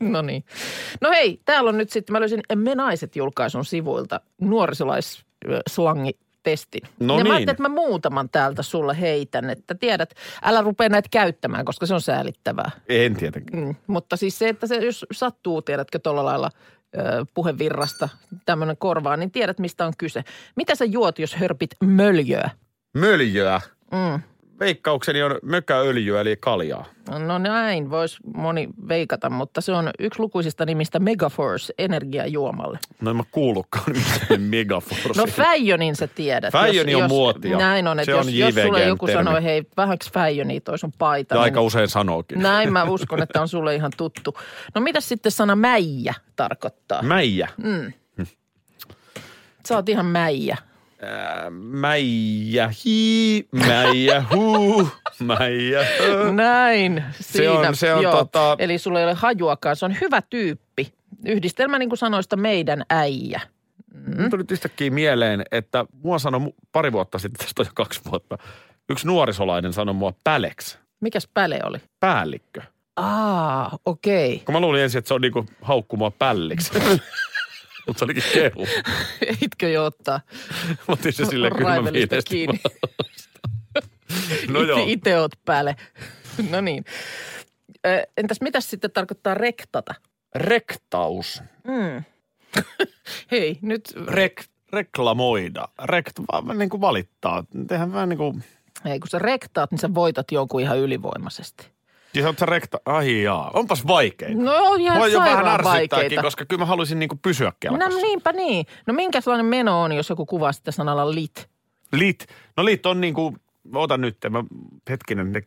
No 0.00 0.22
niin. 0.22 0.44
No 1.00 1.10
hei, 1.10 1.40
täällä 1.44 1.68
on 1.68 1.78
nyt 1.78 1.90
sitten, 1.90 2.12
mä 2.12 2.20
löysin 2.20 2.40
Me 2.54 2.74
Naiset 2.74 3.16
julkaisun 3.16 3.64
sivuilta 5.44 5.70
nuorisolais-slangi-testin. 5.70 6.82
No 7.00 7.18
ja 7.18 7.24
niin. 7.24 7.28
mä 7.28 7.34
ajattelin, 7.34 7.50
että 7.50 7.62
mä 7.62 7.68
muutaman 7.68 8.28
täältä 8.28 8.62
sulle 8.62 9.00
heitän, 9.00 9.50
että 9.50 9.74
tiedät, 9.74 10.14
älä 10.42 10.60
rupea 10.62 10.88
näitä 10.88 11.08
käyttämään, 11.10 11.64
koska 11.64 11.86
se 11.86 11.94
on 11.94 12.00
säälittävää. 12.00 12.70
En 12.88 13.16
tietenkään. 13.16 13.64
Mm, 13.64 13.74
mutta 13.86 14.16
siis 14.16 14.38
se, 14.38 14.48
että 14.48 14.66
se 14.66 14.76
jos 14.76 15.06
sattuu, 15.12 15.62
tiedätkö, 15.62 15.98
tuolla 15.98 16.24
lailla 16.24 16.50
ö, 16.98 17.24
puhevirrasta 17.34 18.08
tämmöinen 18.46 18.76
korvaa, 18.76 19.16
niin 19.16 19.30
tiedät, 19.30 19.58
mistä 19.58 19.86
on 19.86 19.92
kyse. 19.98 20.24
Mitä 20.56 20.74
sä 20.74 20.84
juot, 20.84 21.18
jos 21.18 21.34
hörpit 21.34 21.70
möljöä? 21.84 22.50
Möljöä. 22.94 23.60
Mm. 23.92 24.22
Veikkaukseni 24.60 25.22
on 25.22 25.38
mökäöljyä 25.42 26.20
eli 26.20 26.36
kaljaa. 26.36 26.84
No 27.26 27.38
näin, 27.38 27.90
voisi 27.90 28.16
moni 28.34 28.68
veikata, 28.88 29.30
mutta 29.30 29.60
se 29.60 29.72
on 29.72 29.90
yksi 29.98 30.20
lukuisista 30.20 30.66
nimistä 30.66 30.98
Megaforce 30.98 31.72
energiajuomalle. 31.78 32.78
No 33.00 33.10
en 33.10 33.16
mä 33.16 33.22
kuullutkaan 33.30 33.84
mistään 33.92 34.40
megaforce. 34.56 35.20
No 35.20 35.26
Fäijönin 35.26 35.96
sä 35.96 36.06
tiedät. 36.06 36.52
Fäijöni 36.52 36.94
on 36.94 37.08
muotia. 37.08 37.58
Näin 37.58 37.86
on, 37.88 37.98
että 38.00 38.12
Se 38.12 38.18
jos, 38.18 38.26
on 38.26 38.34
jos 38.36 38.54
sulle 38.54 38.84
joku 38.84 39.06
termi. 39.06 39.24
sanoo, 39.24 39.42
hei, 39.42 39.62
vähäksi 39.76 40.12
Fäijöniä 40.12 40.60
toi 40.60 40.78
sun 40.78 40.92
paita. 40.98 41.34
ja 41.34 41.38
niin 41.38 41.44
aika 41.44 41.60
usein 41.60 41.88
sanookin. 41.88 42.38
Näin 42.42 42.72
mä 42.72 42.84
uskon, 42.84 43.22
että 43.22 43.40
on 43.42 43.48
sulle 43.48 43.74
ihan 43.74 43.92
tuttu. 43.96 44.34
No 44.74 44.80
mitä 44.80 45.00
sitten 45.00 45.32
sana 45.32 45.56
mäijä 45.56 46.14
tarkoittaa? 46.36 47.02
Mäijä. 47.02 47.48
Sä 49.68 49.74
oot 49.76 49.88
ihan 49.88 50.06
mäijä. 50.06 50.56
Mäijä 51.50 52.70
hi, 52.84 53.48
mäijä 53.52 54.24
hu, 54.34 54.88
mäijä 55.38 55.84
hö. 55.98 56.32
Näin, 56.32 57.04
siinä. 57.20 57.52
on- 57.52 57.76
se 57.76 57.94
on 57.94 58.02
joo. 58.02 58.22
tota- 58.22 58.56
Eli 58.58 58.78
sulla 58.78 58.98
ei 58.98 59.04
ole 59.04 59.14
hajuakaan, 59.14 59.76
se 59.76 59.84
on 59.84 59.96
hyvä 60.00 60.22
tyyppi. 60.30 60.92
Yhdistelmä 61.26 61.78
niin 61.78 61.88
kuin 61.88 61.98
sanoista 61.98 62.36
meidän 62.36 62.82
äijä. 62.90 63.40
Mm. 63.94 64.30
Tuli 64.30 64.44
yhtäkkiä 64.50 64.90
mieleen, 64.90 65.42
että 65.52 65.84
mua 66.02 66.18
sanoi 66.18 66.40
pari 66.72 66.92
vuotta 66.92 67.18
sitten, 67.18 67.38
tästä 67.46 67.62
on 67.62 67.66
jo 67.66 67.72
kaksi 67.74 68.00
vuotta, 68.10 68.38
yksi 68.90 69.06
nuorisolainen 69.06 69.72
sanoi 69.72 69.94
mua 69.94 70.12
päleksi. 70.24 70.78
Mikäs 71.00 71.28
päle 71.34 71.60
oli? 71.64 71.78
Päällikkö. 72.00 72.62
Aa, 72.96 73.78
okei. 73.84 74.42
Kun 74.44 74.52
mä 74.52 74.60
luulin 74.60 74.82
ensin, 74.82 74.98
että 74.98 75.08
se 75.08 75.14
on 75.14 75.20
niinku 75.20 75.46
haukkumaa 75.62 76.10
pälliksi. 76.10 76.72
Mutta 77.86 77.98
se 77.98 78.04
olikin 78.04 78.22
kehu. 78.34 78.66
Eitkö 79.42 79.68
jo 79.68 79.84
ottaa 79.84 80.20
Mä 80.88 80.92
otin 80.92 81.12
se 81.12 81.24
silleen 81.24 81.56
kylmä 81.56 81.90
kiinni? 82.28 82.60
No 84.48 84.62
joo. 84.62 84.84
Itse 84.86 85.20
oot 85.20 85.32
päälle. 85.44 85.76
no 86.50 86.60
niin. 86.60 86.84
Entäs 88.16 88.40
mitäs 88.40 88.70
sitten 88.70 88.90
tarkoittaa 88.90 89.34
rektata? 89.34 89.94
Rektaus. 90.34 91.42
Mm. 91.64 92.04
Hei, 93.30 93.58
nyt 93.62 93.92
Rek, 94.06 94.44
reklamoida. 94.72 95.68
Rekt, 95.84 96.12
vaan 96.32 96.58
niin 96.58 96.68
kuin 96.70 96.80
valittaa. 96.80 97.44
Tehän 97.68 97.92
vähän 97.92 98.08
niin 98.08 98.18
kuin, 98.18 98.44
Ei, 98.84 99.00
kun 99.00 99.08
sä 99.08 99.18
rektaat, 99.18 99.70
niin 99.70 99.78
sä 99.78 99.94
voitat 99.94 100.32
jonkun 100.32 100.60
ihan 100.60 100.78
ylivoimaisesti. 100.78 101.70
Siis 102.14 102.26
on 102.26 102.34
se 102.38 102.46
rekta, 102.46 102.78
ai 102.86 103.22
jaa, 103.22 103.50
onpas 103.54 103.86
vaikeita. 103.86 104.42
No 104.42 104.74
ihan 104.74 104.98
Voi 104.98 105.12
jo 105.12 105.20
vähän 105.20 105.48
ärsyttääkin, 105.48 106.22
koska 106.22 106.44
kyllä 106.44 106.60
mä 106.62 106.66
haluaisin 106.66 106.98
niin 106.98 107.08
kuin 107.08 107.18
pysyä 107.18 107.48
No 107.48 107.52
kelkassa. 107.60 108.00
niinpä 108.00 108.32
niin. 108.32 108.66
No 108.86 108.94
minkälainen 108.94 109.46
meno 109.46 109.82
on, 109.82 109.92
jos 109.92 110.10
joku 110.10 110.26
kuvaa 110.26 110.52
sitä 110.52 110.70
sanalla 110.72 111.14
lit? 111.14 111.48
Lit, 111.92 112.26
no 112.56 112.64
lit 112.64 112.86
on 112.86 113.00
niin 113.00 113.14
kuin, 113.14 113.36
otan 113.74 114.00
nyt, 114.00 114.16
mä, 114.30 114.44
hetkinen, 114.90 115.32
ne- 115.32 115.42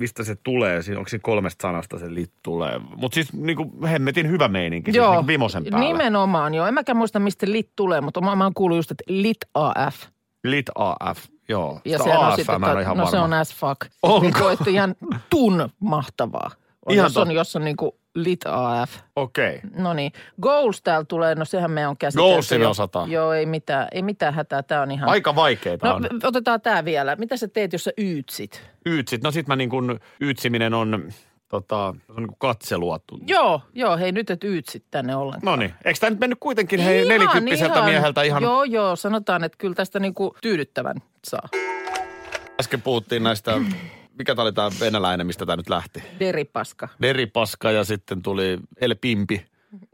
mistä 0.00 0.24
se 0.24 0.36
tulee, 0.36 0.82
siinä, 0.82 0.98
onko 0.98 1.08
siinä 1.08 1.22
kolmesta 1.22 1.62
sanasta 1.62 1.98
se 1.98 2.14
lit 2.14 2.32
tulee. 2.42 2.80
Mutta 2.96 3.14
siis 3.14 3.32
niin 3.32 3.56
kuin 3.56 3.70
hemmetin 3.86 4.28
hyvä 4.30 4.48
meininki, 4.48 4.92
siis 4.92 5.04
niin 5.04 5.14
kuin 5.14 5.26
vimosen 5.26 5.64
päällä. 5.64 5.88
nimenomaan 5.88 6.54
joo. 6.54 6.66
En 6.66 6.74
mäkään 6.74 6.96
muista, 6.96 7.18
mistä 7.20 7.46
lit 7.50 7.70
tulee, 7.76 8.00
mutta 8.00 8.20
mä, 8.20 8.36
mä 8.36 8.44
oon 8.44 8.54
kuullut 8.54 8.78
just, 8.78 8.90
että 8.90 9.04
lit 9.08 9.38
AF. 9.54 9.96
Lit 10.44 10.66
AF, 10.74 11.18
joo. 11.48 11.80
Ja 11.84 11.98
Sitä 11.98 12.04
sehän 12.10 12.26
on 12.26 12.36
sitten, 12.36 12.60
no 12.60 12.66
se 13.06 13.16
varma. 13.16 13.24
on 13.24 13.32
as 13.32 13.54
fuck. 13.54 13.80
Onko? 14.02 14.20
Niin 14.20 14.74
ihan 14.74 14.94
tun 15.30 15.68
mahtavaa. 15.80 16.50
On, 16.86 16.94
Ihan 16.94 17.04
jos 17.04 17.16
on, 17.16 17.30
jos 17.30 17.56
on 17.56 17.64
niin 17.64 17.76
kuin 17.76 17.92
lit 18.14 18.40
AF. 18.46 18.96
Okei. 19.16 19.56
Okay. 19.56 19.82
No 19.82 19.94
niin. 19.94 20.12
Goals 20.42 20.82
täällä 20.82 21.04
tulee, 21.04 21.34
no 21.34 21.44
sehän 21.44 21.70
me 21.70 21.86
on 21.86 21.96
käsitelty. 21.96 22.30
Goalsi 22.30 22.58
me 22.58 22.64
jo. 22.64 22.70
osataan. 22.70 23.10
Joo, 23.10 23.32
ei 23.32 23.46
mitään, 23.46 23.88
ei 23.92 24.02
mitään 24.02 24.34
hätää. 24.34 24.62
Tämä 24.62 24.82
on 24.82 24.90
ihan... 24.90 25.08
Aika 25.08 25.34
vaikeita 25.34 25.88
No 25.88 25.94
on. 25.94 26.08
otetaan 26.22 26.60
tämä 26.60 26.84
vielä. 26.84 27.16
Mitä 27.16 27.36
sä 27.36 27.48
teet, 27.48 27.72
jos 27.72 27.84
sä 27.84 27.90
yytsit? 27.98 28.62
Yytsit, 28.86 29.22
no 29.22 29.30
sit 29.30 29.48
mä 29.48 29.56
niin 29.56 29.70
kuin, 29.70 30.00
yytsiminen 30.20 30.74
on, 30.74 31.10
tota, 31.48 31.94
se 32.06 32.12
on 32.12 32.16
niin 32.16 32.26
kuin 32.26 32.36
katselua. 32.38 33.00
Joo, 33.26 33.60
joo, 33.74 33.96
hei 33.96 34.12
nyt 34.12 34.30
et 34.30 34.44
yytsit 34.44 34.84
tänne 34.90 35.16
ollenkaan. 35.16 35.52
No 35.52 35.56
niin, 35.56 35.74
eikö 35.84 36.00
tämä 36.00 36.10
nyt 36.10 36.20
mennyt 36.20 36.38
kuitenkin 36.40 36.80
hei 36.80 36.96
Ihan, 36.98 37.08
nelikymppiseltä 37.08 37.74
ihan. 37.74 37.90
mieheltä 37.90 38.22
ihan, 38.22 38.42
Joo, 38.42 38.64
joo, 38.64 38.96
sanotaan, 38.96 39.44
että 39.44 39.58
kyllä 39.58 39.74
tästä 39.74 40.00
niinku 40.00 40.36
tyydyttävän 40.42 40.96
saa. 41.24 41.48
äsken 42.60 42.82
puhuttiin 42.82 43.22
näistä, 43.22 43.60
mikä 44.18 44.34
tämä 44.34 44.42
oli 44.42 44.52
tämä 44.52 44.70
venäläinen, 44.80 45.26
mistä 45.26 45.46
tämä 45.46 45.56
nyt 45.56 45.68
lähti? 45.68 46.02
Deripaska 46.20 46.88
Deripaska 47.02 47.70
ja 47.70 47.84
sitten 47.84 48.22
tuli 48.22 48.58
El 48.80 48.96
Pimpi 49.00 49.46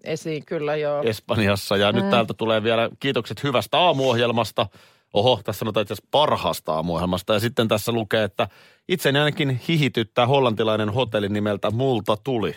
esiin, 0.05 0.45
kyllä 0.47 0.77
joo. 0.77 1.03
Espanjassa 1.03 1.77
ja 1.77 1.93
Mm. 1.93 1.99
nyt 1.99 2.11
täältä 2.11 2.35
tulee 2.35 2.63
vielä 2.63 2.91
kiitokset 3.01 3.43
hyvästä 3.43 3.79
aamuohjelmasta. 3.79 4.67
Oho, 5.13 5.41
tässä 5.45 5.59
sanotaan 5.59 5.83
itse 5.83 5.95
asiassa 5.95 6.09
parhaasta 6.11 6.75
aamuohjelmasta 6.75 7.35
ja 7.35 7.41
sitten 7.41 7.69
tässä 7.69 7.93
lukee, 7.93 8.25
että 8.25 8.49
itseni 8.89 9.19
ainakin 9.19 9.61
hihityttää 9.69 10.27
hollantilainen 10.27 10.91
hotelli 10.91 11.29
nimeltä 11.29 11.71
Multa 11.71 12.17
tuli. 12.25 12.57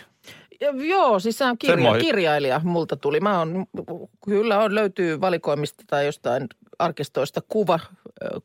Ja, 0.60 0.70
joo, 0.70 1.18
siis 1.18 1.38
se 1.38 1.44
on 1.44 1.58
kirja, 1.58 1.76
Semmoinen. 1.76 2.06
kirjailija 2.06 2.60
multa 2.64 2.96
tuli. 2.96 3.20
Mä 3.20 3.40
on, 3.40 3.66
kyllä 4.24 4.58
on, 4.58 4.74
löytyy 4.74 5.20
valikoimista 5.20 5.84
tai 5.86 6.06
jostain 6.06 6.46
arkistoista 6.78 7.40
kuva, 7.48 7.80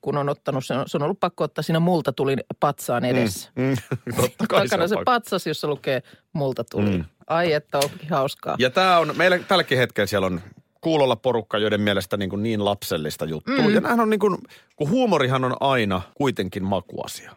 kun 0.01 0.17
on 0.17 0.29
ottanut, 0.29 0.65
se 0.65 0.73
on, 0.73 0.89
se 0.89 0.97
on 0.97 1.03
ollut 1.03 1.19
pakko 1.19 1.43
ottaa 1.43 1.61
siinä 1.61 1.79
multa 1.79 2.13
tuli 2.13 2.35
patsaan 2.59 3.05
edessä. 3.05 3.49
Mm, 3.55 3.75
totta 4.21 4.47
kai 4.47 4.67
Takana 4.67 4.87
se 4.87 4.95
se 4.95 5.01
patsas, 5.05 5.47
jossa 5.47 5.67
lukee 5.67 6.03
multa 6.33 6.63
tuli. 6.63 6.97
Mm. 6.97 7.05
Ai 7.27 7.53
että 7.53 7.77
onkin 7.77 8.09
hauskaa. 8.09 8.55
Ja 8.59 8.69
tämä 8.69 8.97
on, 8.97 9.13
meillä 9.17 9.39
tälläkin 9.39 9.77
hetkellä 9.77 10.07
siellä 10.07 10.27
on 10.27 10.41
kuulolla 10.81 11.15
porukka, 11.15 11.57
joiden 11.57 11.81
mielestä 11.81 12.17
niin, 12.17 12.29
kuin 12.29 12.43
niin 12.43 12.65
lapsellista 12.65 13.25
juttua. 13.25 13.55
Mm. 13.55 13.73
Ja 13.73 13.81
on 14.01 14.09
niin 14.09 14.19
kuin, 14.19 14.37
kun 14.75 14.89
huumorihan 14.89 15.43
on 15.45 15.55
aina 15.59 16.01
kuitenkin 16.15 16.63
makuasia. 16.63 17.35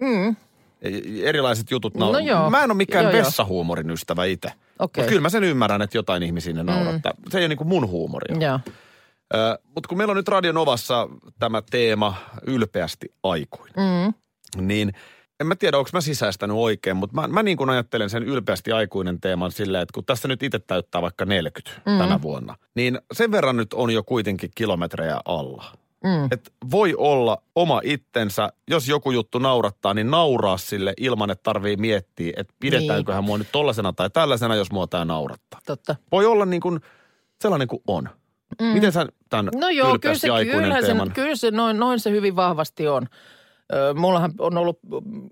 Mm, 0.00 0.36
Erilaiset 1.22 1.70
jutut. 1.70 1.94
No 1.96 2.18
joo. 2.18 2.50
Mä 2.50 2.64
en 2.64 2.70
ole 2.70 2.76
mikään 2.76 3.04
Joo, 3.04 3.12
joo. 3.12 3.18
vessahuumorin 3.26 3.90
ystävä 3.90 4.24
itse. 4.24 4.48
Okei. 4.78 5.02
Mutta 5.02 5.08
kyllä 5.08 5.20
mä 5.22 5.28
sen 5.28 5.44
ymmärrän, 5.44 5.82
että 5.82 5.98
jotain 5.98 6.22
ihmisiä 6.22 6.52
ne 6.52 6.62
naurattaa. 6.62 7.12
Se 7.30 7.38
ei 7.38 7.42
ole 7.42 7.48
niin 7.48 7.56
kuin 7.56 7.68
mun 7.68 7.88
huumoria. 7.88 8.36
joo. 8.40 8.60
Mutta 9.74 9.88
kun 9.88 9.98
meillä 9.98 10.10
on 10.12 10.16
nyt 10.16 10.28
Radio 10.28 10.52
Novassa 10.52 11.08
tämä 11.38 11.62
teema 11.70 12.14
ylpeästi 12.46 13.14
aikuinen, 13.22 13.74
Mm. 14.56 14.66
niin 14.66 14.92
en 15.42 15.46
mä 15.46 15.56
tiedä, 15.56 15.78
onko 15.78 15.90
mä 15.92 16.00
sisäistänyt 16.00 16.56
oikein, 16.56 16.96
mutta 16.96 17.20
mä, 17.20 17.28
mä 17.28 17.42
niin 17.42 17.56
kuin 17.56 17.70
ajattelen 17.70 18.10
sen 18.10 18.22
ylpeästi 18.22 18.72
aikuinen 18.72 19.20
teeman 19.20 19.52
silleen, 19.52 19.82
että 19.82 19.92
kun 19.94 20.04
tässä 20.04 20.28
nyt 20.28 20.42
itse 20.42 20.58
täyttää 20.58 21.02
vaikka 21.02 21.24
40 21.24 21.80
mm. 21.86 21.98
tänä 21.98 22.22
vuonna, 22.22 22.56
niin 22.74 22.98
sen 23.12 23.32
verran 23.32 23.56
nyt 23.56 23.72
on 23.72 23.90
jo 23.90 24.02
kuitenkin 24.02 24.50
kilometrejä 24.54 25.20
alla. 25.24 25.64
Mm. 26.04 26.24
Että 26.30 26.50
voi 26.70 26.94
olla 26.94 27.42
oma 27.54 27.80
itsensä, 27.84 28.52
jos 28.70 28.88
joku 28.88 29.10
juttu 29.10 29.38
naurattaa, 29.38 29.94
niin 29.94 30.10
nauraa 30.10 30.56
sille 30.56 30.94
ilman, 30.96 31.30
että 31.30 31.42
tarvii 31.42 31.76
miettiä, 31.76 32.32
että 32.36 32.54
pidetäänköhän 32.60 33.24
mua 33.24 33.38
nyt 33.38 33.52
tollasena 33.52 33.92
tai 33.92 34.10
tällaisena, 34.10 34.54
jos 34.54 34.72
mua 34.72 34.86
tämä 34.86 35.04
naurattaa. 35.04 35.60
Totta. 35.66 35.96
Voi 36.12 36.26
olla 36.26 36.46
niin 36.46 36.60
kuin 36.60 36.80
sellainen 37.40 37.68
kuin 37.68 37.82
on. 37.86 38.08
Mm. 38.60 38.66
Miten 38.66 38.92
sä 38.92 39.06
tämän 39.30 39.48
No 39.54 39.68
joo, 39.68 39.98
kyllä 39.98 40.14
se, 40.14 40.30
aikuinen 40.30 40.62
kyllähän 40.62 40.82
se, 40.82 40.86
teeman? 40.86 41.12
kyllä 41.12 41.36
se 41.36 41.50
noin, 41.50 41.78
noin 41.78 42.00
se 42.00 42.10
hyvin 42.10 42.36
vahvasti 42.36 42.88
on. 42.88 43.06
Mullahan 43.94 44.32
on 44.38 44.58
ollut 44.58 44.78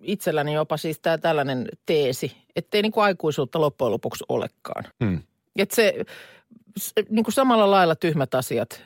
itselläni 0.02 0.52
jopa 0.52 0.76
siis 0.76 0.98
tämä 1.00 1.18
tällainen 1.18 1.68
teesi, 1.86 2.36
ettei 2.56 2.82
niin 2.82 2.92
kuin 2.92 3.04
aikuisuutta 3.04 3.60
loppujen 3.60 3.92
lopuksi 3.92 4.24
olekaan. 4.28 4.84
Hmm. 5.04 5.22
Että 5.56 5.74
se, 5.74 5.94
niin 7.08 7.24
kuin 7.24 7.34
samalla 7.34 7.70
lailla 7.70 7.96
tyhmät 7.96 8.34
asiat, 8.34 8.82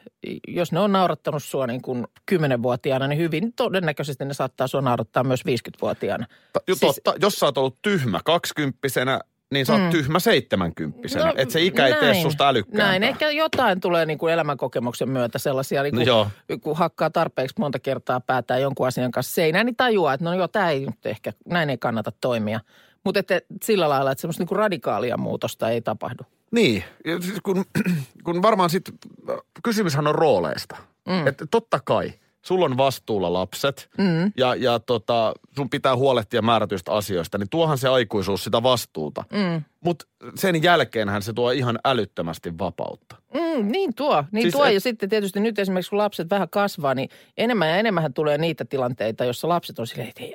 jos 0.49 0.73
ne 0.73 0.81
on 0.81 0.93
naurattanut 0.93 1.43
sua 1.43 1.67
niin 1.67 1.83
kuin 1.83 2.05
10-vuotiaana, 2.33 3.09
niin 3.09 3.19
hyvin 3.19 3.53
todennäköisesti 3.53 4.25
ne 4.25 4.35
saattaa 4.35 4.67
sua 4.67 4.81
naurattaa 4.81 5.25
myös 5.25 5.41
50-vuotiaana. 5.47 6.27
Ta- 6.53 6.61
ju- 6.69 6.77
Siis- 6.77 7.01
totta, 7.05 7.15
jos 7.27 7.35
sä 7.35 7.47
oot 7.47 7.59
ollut 7.59 7.79
tyhmä 7.83 8.21
kaksikymppisenä, 8.25 9.21
niin 9.55 9.67
sä 9.67 9.73
oot 9.73 9.83
Mm. 9.83 9.91
tyhmä 9.91 10.19
seitsemänkymppisenä. 10.19 11.25
No, 11.25 11.33
että 11.37 11.53
se 11.53 11.63
ikä 11.63 11.87
ei 11.87 11.93
tee 11.93 12.03
näin, 12.03 12.23
susta 12.23 12.49
älykkäämpää. 12.49 12.87
Näin, 12.89 13.03
ehkä 13.03 13.31
jotain 13.31 13.81
tulee 13.81 14.07
niin 14.07 14.19
kuin 14.19 14.33
elämänkokemuksen 14.33 15.11
myötä 15.11 15.39
sellaisia, 15.39 15.83
niin 15.83 15.95
No 15.95 15.99
kuin, 15.99 16.07
joo. 16.07 16.29
kun 16.61 16.77
hakkaa 16.77 17.11
tarpeeksi 17.11 17.55
monta 17.59 17.79
kertaa 17.79 18.21
päätään 18.21 18.63
jonkun 18.63 18.87
asian 18.87 19.11
kanssa 19.11 19.35
seinään, 19.35 19.67
niin 19.67 19.77
tajuaa, 19.77 20.15
että 20.15 20.25
no 20.25 20.35
joo, 20.35 20.49
tämä 20.49 20.71
ei 20.71 20.81
nyt 20.87 21.07
ehkä, 21.07 21.33
näin 21.49 21.71
ei 21.71 21.79
kannata 21.79 22.13
toimia. 22.21 22.61
Mutta 23.05 23.21
että 23.21 23.41
sillä 23.63 23.89
lailla, 23.89 24.11
että 24.13 24.21
semmoista 24.21 24.41
niin 24.41 24.49
kuin 24.49 24.59
radikaalia 24.59 25.17
muutosta 25.17 25.71
ei 25.71 25.81
tapahdu. 25.81 26.23
Niin, 26.51 26.85
siis 27.21 27.41
kun, 27.43 27.65
kun 28.25 28.43
varmaan 28.43 28.71
sitten, 28.71 28.95
kysymyshän 29.63 30.07
on 30.07 30.15
rooleista. 30.15 30.77
Mm. 31.09 31.27
Että 31.27 31.47
totta 31.51 31.81
kai, 31.85 32.13
sulla 32.45 32.65
on 32.65 32.77
vastuulla 32.77 33.33
lapset 33.33 33.89
Mm. 33.99 34.33
ja, 34.37 34.55
ja 34.55 34.79
tota, 34.81 35.35
sun 35.57 35.71
pitää 35.71 35.97
huolehtia 35.97 36.43
määrätyistä 36.43 36.93
asioista, 36.93 37.39
niin 37.39 37.49
tuohan 37.51 37.79
se 37.79 37.89
aikuisuus 37.89 38.45
sitä 38.45 38.63
vastuuta. 38.63 39.25
Mm. 39.33 39.63
Mutta 39.81 40.07
sen 40.35 40.63
jälkeenhän 40.63 41.23
se 41.23 41.33
tuo 41.33 41.51
ihan 41.51 41.79
älyttömästi 41.85 42.59
vapautta. 42.59 43.17
Mm, 43.35 43.69
niin 43.73 43.95
tuo, 43.95 44.25
niin 44.33 44.43
Siis 44.43 44.53
tuo. 44.55 44.65
et- 44.65 44.75
Ja 44.75 44.81
sitten 44.81 45.09
tietysti 45.09 45.41
nyt 45.41 45.59
esimerkiksi 45.59 45.91
kun 45.91 45.99
lapset 45.99 46.31
vähän 46.31 46.49
kasvaa, 46.51 46.95
niin 46.95 47.09
enemmän 47.37 47.69
ja 47.69 47.77
enemmän 47.77 48.15
tulee 48.15 48.39
niitä 48.39 48.65
tilanteita, 48.65 49.25
jossa 49.25 49.49
lapset 49.49 49.79
on 49.79 49.87
silleen, 49.87 50.09
että 50.09 50.21
hei, 50.23 50.35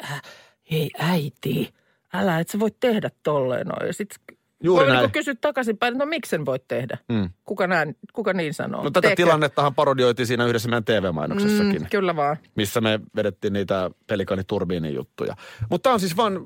hei 0.72 0.89
äiti, 1.00 1.74
älä, 2.13 2.39
et 2.39 2.50
sä 2.50 2.60
voi 2.60 2.72
tehdä 2.80 3.10
tolleen 3.24 3.67
noin. 3.67 3.88
Ja 3.88 3.93
sitten 3.93 4.38
Juuri 4.63 4.86
voi 4.86 4.93
näin. 4.93 5.04
niin 5.04 5.12
kysyä 5.12 5.36
takaisinpäin, 5.41 5.93
että 5.93 6.06
no 6.06 6.10
miksi 6.10 6.30
sen 6.30 6.45
voi 6.45 6.60
tehdä? 6.67 6.98
Mm. 7.10 7.30
Kuka, 7.45 7.67
näin, 7.67 7.95
kuka 8.13 8.34
niin 8.34 8.54
sanoo? 8.54 8.84
No 8.84 8.89
tätä 8.91 9.02
Teekö? 9.02 9.15
tilannettahan 9.15 9.76
parodioitiin 9.76 10.28
siinä 10.28 10.45
yhdessä 10.45 10.69
meidän 10.69 10.86
TV-mainoksessakin. 10.86 11.82
Mm, 11.82 11.88
kyllä 11.91 12.15
vaan. 12.15 12.38
missä 12.56 12.82
me 12.82 13.00
vedettiin 13.15 13.54
niitä 13.54 13.91
pelikaniturbiinin 14.08 14.93
juttuja. 14.93 15.36
Mutta 15.69 15.84
tämä 15.84 15.93
on 15.93 16.00
siis 16.00 16.17
vaan, 16.17 16.45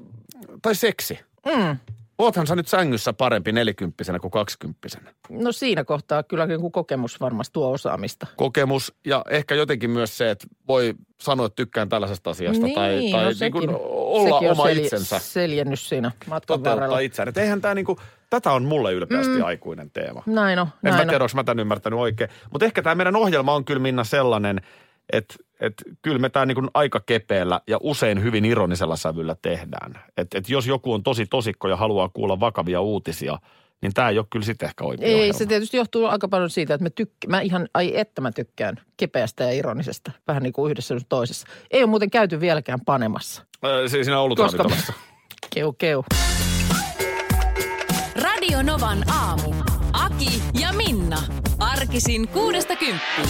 tai 0.61 0.75
seksi. 0.75 1.19
Mm. 1.45 1.77
Oothan 2.17 2.47
sä 2.47 2.55
nyt 2.55 2.67
sängyssä 2.67 3.13
parempi 3.13 3.51
nelikymppisenä 3.51 4.19
kuin 4.19 4.31
kaksikymppisenä. 4.31 5.13
No 5.29 5.51
siinä 5.51 5.83
kohtaa 5.83 6.23
kyllä 6.23 6.43
joku 6.43 6.69
kokemus 6.69 7.19
varmasti 7.21 7.53
tuo 7.53 7.71
osaamista. 7.71 8.27
Kokemus 8.37 8.93
ja 9.05 9.25
ehkä 9.29 9.55
jotenkin 9.55 9.89
myös 9.89 10.17
se, 10.17 10.31
että 10.31 10.47
voi 10.67 10.93
sanoa, 11.21 11.45
että 11.45 11.55
tykkään 11.55 11.89
tällaisesta 11.89 12.29
asiasta 12.29 12.67
tai, 12.75 13.11
tai 13.11 13.23
no 13.25 13.31
niin 13.39 13.51
kuin 13.51 13.69
olla 14.13 14.39
sekin 14.39 14.51
oma 14.51 14.63
sel- 14.65 14.79
itsensä. 14.79 15.19
seljennys 15.19 15.89
siinä 15.89 16.11
matkan 16.27 16.41
Toteuttaa 16.47 16.75
varrella. 16.75 16.99
itseään. 16.99 17.29
Et 17.29 17.37
eihän 17.37 17.61
tämä 17.61 17.73
niinku, 17.75 17.99
tätä 18.29 18.51
on 18.51 18.63
mulle 18.65 18.93
ylpeästi 18.93 19.35
mm. 19.37 19.43
aikuinen 19.43 19.91
teema. 19.91 20.23
Näin 20.25 20.59
on, 20.59 20.67
En 20.67 20.91
näin 20.91 20.95
mä 21.07 21.11
tiedä, 21.11 21.23
onko 21.23 21.35
mä 21.35 21.43
tämän 21.43 21.59
ymmärtänyt 21.59 21.99
oikein. 21.99 22.29
Mutta 22.51 22.65
ehkä 22.65 22.81
tämä 22.81 22.95
meidän 22.95 23.15
ohjelma 23.15 23.53
on 23.53 23.65
kyllä 23.65 23.81
Minna 23.81 24.03
sellainen, 24.03 24.61
että 25.13 25.35
et 25.59 25.73
kyllä 26.01 26.19
me 26.19 26.29
tämä 26.29 26.45
niinku 26.45 26.63
aika 26.73 26.99
kepeällä 26.99 27.61
ja 27.67 27.77
usein 27.81 28.23
hyvin 28.23 28.45
ironisella 28.45 28.95
sävyllä 28.95 29.35
tehdään. 29.41 30.03
Että 30.17 30.37
et 30.37 30.49
jos 30.49 30.67
joku 30.67 30.93
on 30.93 31.03
tosi 31.03 31.25
tosikko 31.25 31.67
ja 31.67 31.75
haluaa 31.75 32.09
kuulla 32.09 32.39
vakavia 32.39 32.81
uutisia, 32.81 33.39
niin 33.83 33.93
tämä 33.93 34.09
ei 34.09 34.17
ole 34.17 34.25
kyllä 34.29 34.45
sitten 34.45 34.67
ehkä 34.67 34.83
oikein 34.83 35.09
Ei, 35.09 35.15
ohjelma. 35.15 35.37
se 35.37 35.45
tietysti 35.45 35.77
johtuu 35.77 36.05
aika 36.05 36.27
paljon 36.27 36.49
siitä, 36.49 36.73
että 36.73 36.85
mä, 36.85 36.89
tykk- 37.01 37.27
mä 37.29 37.41
ihan, 37.41 37.67
ai 37.73 37.97
että 37.99 38.21
mä 38.21 38.31
tykkään 38.31 38.75
kepeästä 38.97 39.43
ja 39.43 39.51
ironisesta, 39.51 40.11
vähän 40.27 40.43
niin 40.43 40.53
kuin 40.53 40.71
yhdessä 40.71 40.95
toisessa. 41.09 41.47
Ei 41.71 41.81
ole 41.83 41.89
muuten 41.89 42.09
käyty 42.09 42.39
vieläkään 42.39 42.79
panemassa. 42.85 43.43
Se- 43.87 44.03
Siinä 44.03 44.17
on 44.17 44.23
ollut 44.23 44.37
Koska-. 44.39 44.93
Keu, 45.55 45.73
keu. 45.73 46.03
Radio 48.21 48.61
Novan 48.61 49.03
aamu. 49.11 49.53
Aki 49.93 50.41
ja 50.59 50.73
Minna. 50.73 51.17
Arkisin 51.59 52.27
kuudesta 52.27 52.75
kymppiin. 52.75 53.29